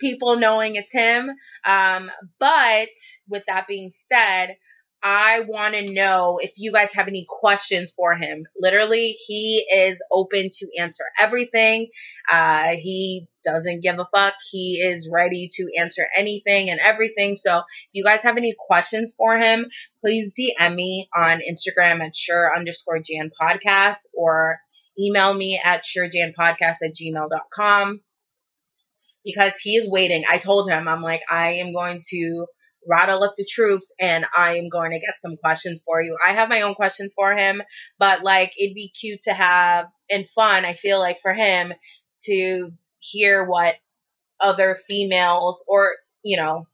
people 0.00 0.36
knowing 0.36 0.74
it's 0.74 0.92
him. 0.92 1.30
Um, 1.64 2.10
but 2.40 2.88
with 3.28 3.44
that 3.46 3.68
being 3.68 3.92
said, 4.08 4.56
I 5.08 5.42
want 5.46 5.74
to 5.74 5.92
know 5.92 6.40
if 6.42 6.50
you 6.56 6.72
guys 6.72 6.92
have 6.94 7.06
any 7.06 7.24
questions 7.28 7.92
for 7.96 8.16
him. 8.16 8.44
Literally, 8.58 9.12
he 9.12 9.64
is 9.72 10.02
open 10.10 10.48
to 10.52 10.66
answer 10.76 11.04
everything. 11.16 11.90
Uh, 12.28 12.70
he 12.76 13.28
doesn't 13.44 13.82
give 13.82 14.00
a 14.00 14.08
fuck. 14.12 14.34
He 14.50 14.80
is 14.84 15.08
ready 15.08 15.48
to 15.52 15.68
answer 15.78 16.08
anything 16.16 16.70
and 16.70 16.80
everything. 16.80 17.36
So 17.36 17.58
if 17.58 17.64
you 17.92 18.02
guys 18.02 18.22
have 18.22 18.36
any 18.36 18.56
questions 18.58 19.14
for 19.16 19.38
him, 19.38 19.66
please 20.00 20.34
DM 20.36 20.74
me 20.74 21.08
on 21.16 21.40
Instagram 21.40 22.04
at 22.04 22.16
sure 22.16 22.52
underscore 22.52 22.98
Jan 22.98 23.30
podcast 23.40 23.98
or 24.12 24.58
email 24.98 25.32
me 25.32 25.60
at 25.64 25.84
surejanpodcast 25.84 26.78
at 26.82 26.96
gmail.com 27.00 28.00
because 29.24 29.56
he 29.58 29.76
is 29.76 29.88
waiting. 29.88 30.24
I 30.28 30.38
told 30.38 30.68
him, 30.68 30.88
I'm 30.88 31.02
like, 31.02 31.22
I 31.30 31.58
am 31.58 31.72
going 31.72 32.02
to 32.08 32.46
rattle 32.88 33.22
up 33.22 33.34
the 33.36 33.44
troops 33.44 33.92
and 34.00 34.26
I 34.36 34.56
am 34.56 34.68
going 34.68 34.92
to 34.92 35.00
get 35.00 35.18
some 35.18 35.36
questions 35.36 35.82
for 35.84 36.00
you. 36.00 36.16
I 36.24 36.34
have 36.34 36.48
my 36.48 36.62
own 36.62 36.74
questions 36.74 37.12
for 37.14 37.36
him, 37.36 37.62
but 37.98 38.22
like 38.22 38.52
it'd 38.58 38.74
be 38.74 38.92
cute 38.98 39.22
to 39.22 39.34
have 39.34 39.86
and 40.10 40.28
fun, 40.30 40.64
I 40.64 40.74
feel 40.74 40.98
like 40.98 41.20
for 41.20 41.34
him 41.34 41.72
to 42.24 42.70
hear 42.98 43.44
what 43.44 43.74
other 44.40 44.78
females 44.86 45.64
or, 45.68 45.92
you 46.22 46.36
know, 46.36 46.66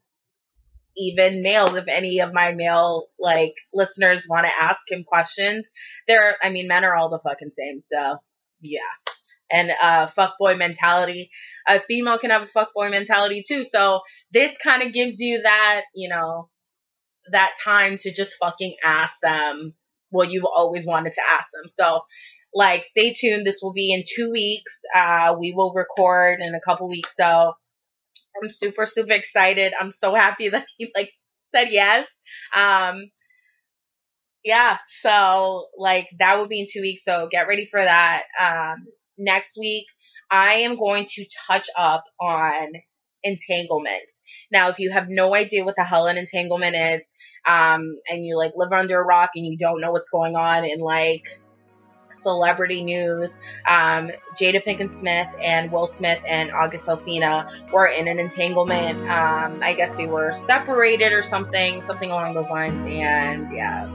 even 0.97 1.43
males, 1.43 1.75
if 1.75 1.89
any 1.89 2.21
of 2.21 2.35
my 2.35 2.53
male 2.53 3.07
like 3.19 3.55
listeners 3.73 4.27
want 4.29 4.47
to 4.47 4.63
ask 4.63 4.81
him 4.91 5.05
questions. 5.05 5.67
There, 6.07 6.37
I 6.43 6.51
mean, 6.51 6.69
men 6.69 6.85
are 6.85 6.95
all 6.95 7.09
the 7.09 7.19
fucking 7.19 7.51
same. 7.51 7.81
So 7.81 8.19
yeah 8.61 9.02
and 9.53 9.71
uh 9.81 10.09
fuckboy 10.09 10.57
mentality. 10.59 11.31
A 11.69 11.81
female 11.81 12.19
can 12.19 12.31
have 12.31 12.43
a 12.43 12.47
fuckboy 12.47 12.91
mentality 12.91 13.45
too. 13.47 13.65
So 13.65 14.01
this 14.33 14.57
kind 14.63 14.83
of 14.83 14.93
gives 14.93 15.21
you 15.21 15.43
that, 15.43 15.83
you 15.95 16.09
know, 16.09 16.49
that 17.31 17.53
time 17.63 17.99
to 17.99 18.13
just 18.13 18.37
fucking 18.41 18.77
ask 18.85 19.15
them 19.23 19.75
what 20.11 20.31
you've 20.31 20.45
always 20.45 20.87
wanted 20.87 21.13
to 21.15 21.23
ask 21.37 21.49
them. 21.53 21.69
So 21.69 22.01
like 22.55 22.85
stay 22.85 23.13
tuned. 23.15 23.47
This 23.47 23.61
will 23.63 23.73
be 23.73 23.93
in 23.93 24.05
two 24.17 24.31
weeks. 24.31 24.73
Uh 24.95 25.35
we 25.39 25.53
will 25.53 25.73
record 25.75 26.41
in 26.41 26.55
a 26.55 26.61
couple 26.61 26.89
weeks. 26.89 27.15
So 27.17 27.25
I'm 28.43 28.49
super, 28.49 28.87
super 28.87 29.13
excited. 29.13 29.73
I'm 29.79 29.91
so 29.93 30.15
happy 30.15 30.49
that 30.51 30.67
he 30.79 30.91
like 30.97 31.13
said 31.41 31.69
yes. 31.71 32.07
Um 32.57 33.11
yeah, 34.45 34.79
so 35.01 35.67
like 35.79 36.09
that 36.19 36.37
will 36.37 36.49
be 36.49 36.61
in 36.61 36.67
two 36.71 36.81
weeks. 36.81 37.05
So 37.05 37.29
get 37.31 37.47
ready 37.47 37.69
for 37.71 37.83
that. 37.83 38.25
Um 38.41 38.87
next 39.19 39.57
week, 39.59 39.87
I 40.31 40.61
am 40.61 40.79
going 40.79 41.07
to 41.11 41.27
touch 41.47 41.69
up 41.77 42.05
on 42.21 42.73
entanglement. 43.25 44.11
Now, 44.51 44.69
if 44.69 44.79
you 44.79 44.91
have 44.93 45.07
no 45.09 45.35
idea 45.35 45.65
what 45.65 45.77
the 45.77 45.85
hell 45.85 46.07
an 46.07 46.17
entanglement 46.17 46.75
is, 46.75 47.03
um, 47.47 47.99
and 48.09 48.25
you 48.25 48.37
like 48.37 48.53
live 48.57 48.73
under 48.73 49.01
a 49.01 49.05
rock 49.05 49.31
and 49.35 49.45
you 49.45 49.57
don't 49.57 49.81
know 49.81 49.93
what's 49.93 50.09
going 50.09 50.37
on 50.37 50.65
in 50.65 50.81
like 50.81 51.25
celebrity 52.13 52.85
news, 52.85 53.37
um, 53.69 54.11
Jada 54.39 54.65
Pinkett 54.65 54.93
Smith 54.93 55.29
and 55.41 55.73
Will 55.73 55.87
Smith 55.87 56.21
and 56.27 56.53
August 56.53 56.87
Alsina 56.87 57.73
were 57.73 57.87
in 57.87 58.09
an 58.09 58.19
entanglement. 58.19 58.99
Um, 59.11 59.61
I 59.63 59.75
guess 59.77 59.95
they 59.97 60.07
were 60.07 60.33
separated 60.33 61.13
or 61.13 61.23
something, 61.23 61.83
something 61.83 62.11
along 62.11 62.35
those 62.35 62.49
lines. 62.49 62.81
And 62.87 63.55
yeah, 63.55 63.87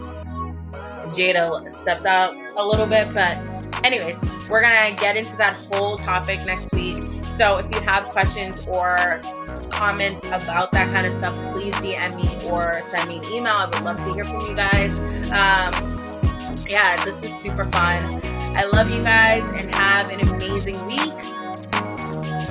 Jada 1.07 1.71
stepped 1.81 2.05
up 2.05 2.35
a 2.55 2.65
little 2.65 2.87
bit, 2.87 3.13
but 3.13 3.37
anyways, 3.83 4.15
we're 4.49 4.61
gonna 4.61 4.95
get 4.95 5.15
into 5.15 5.35
that 5.37 5.57
whole 5.65 5.97
topic 5.97 6.45
next 6.45 6.71
week. 6.73 7.03
So 7.37 7.57
if 7.57 7.65
you 7.73 7.81
have 7.81 8.05
questions 8.05 8.65
or 8.67 9.21
comments 9.69 10.25
about 10.25 10.71
that 10.71 10.91
kind 10.91 11.05
of 11.05 11.13
stuff, 11.17 11.35
please 11.53 11.75
DM 11.75 12.15
me 12.15 12.49
or 12.49 12.73
send 12.81 13.09
me 13.09 13.17
an 13.17 13.25
email. 13.25 13.53
I 13.53 13.65
would 13.65 13.81
love 13.81 13.97
to 13.97 14.13
hear 14.13 14.23
from 14.23 14.41
you 14.41 14.55
guys. 14.55 14.91
Um, 15.31 16.65
yeah, 16.67 17.03
this 17.05 17.21
was 17.21 17.31
super 17.33 17.65
fun. 17.65 18.21
I 18.57 18.63
love 18.65 18.89
you 18.89 19.03
guys 19.03 19.43
and 19.55 19.73
have 19.75 20.09
an 20.09 20.21
amazing 20.27 20.83
week 20.87 21.13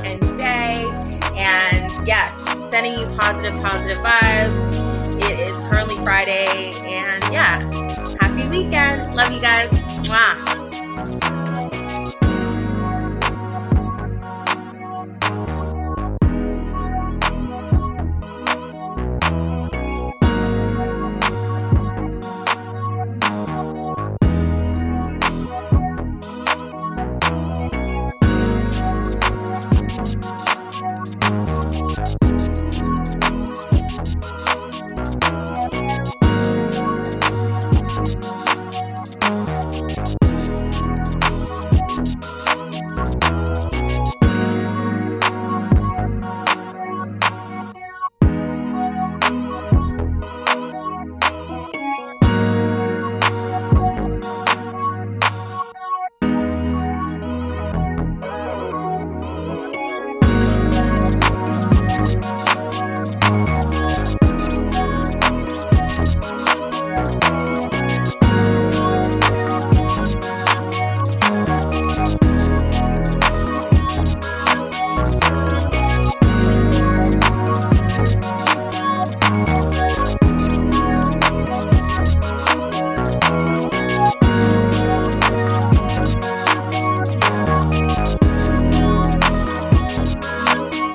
and 0.04 0.20
day. 0.38 0.84
And 1.34 2.06
yes, 2.06 2.32
sending 2.70 2.98
you 2.98 3.06
positive, 3.16 3.60
positive 3.60 3.98
vibes. 3.98 4.85
It 5.18 5.38
is 5.40 5.56
Curly 5.70 5.96
Friday, 6.04 6.74
and 6.84 7.22
yeah, 7.32 7.60
happy 8.20 8.48
weekend. 8.48 9.14
Love 9.14 9.32
you 9.32 9.40
guys. 9.40 9.70
Mwah. 10.06 11.35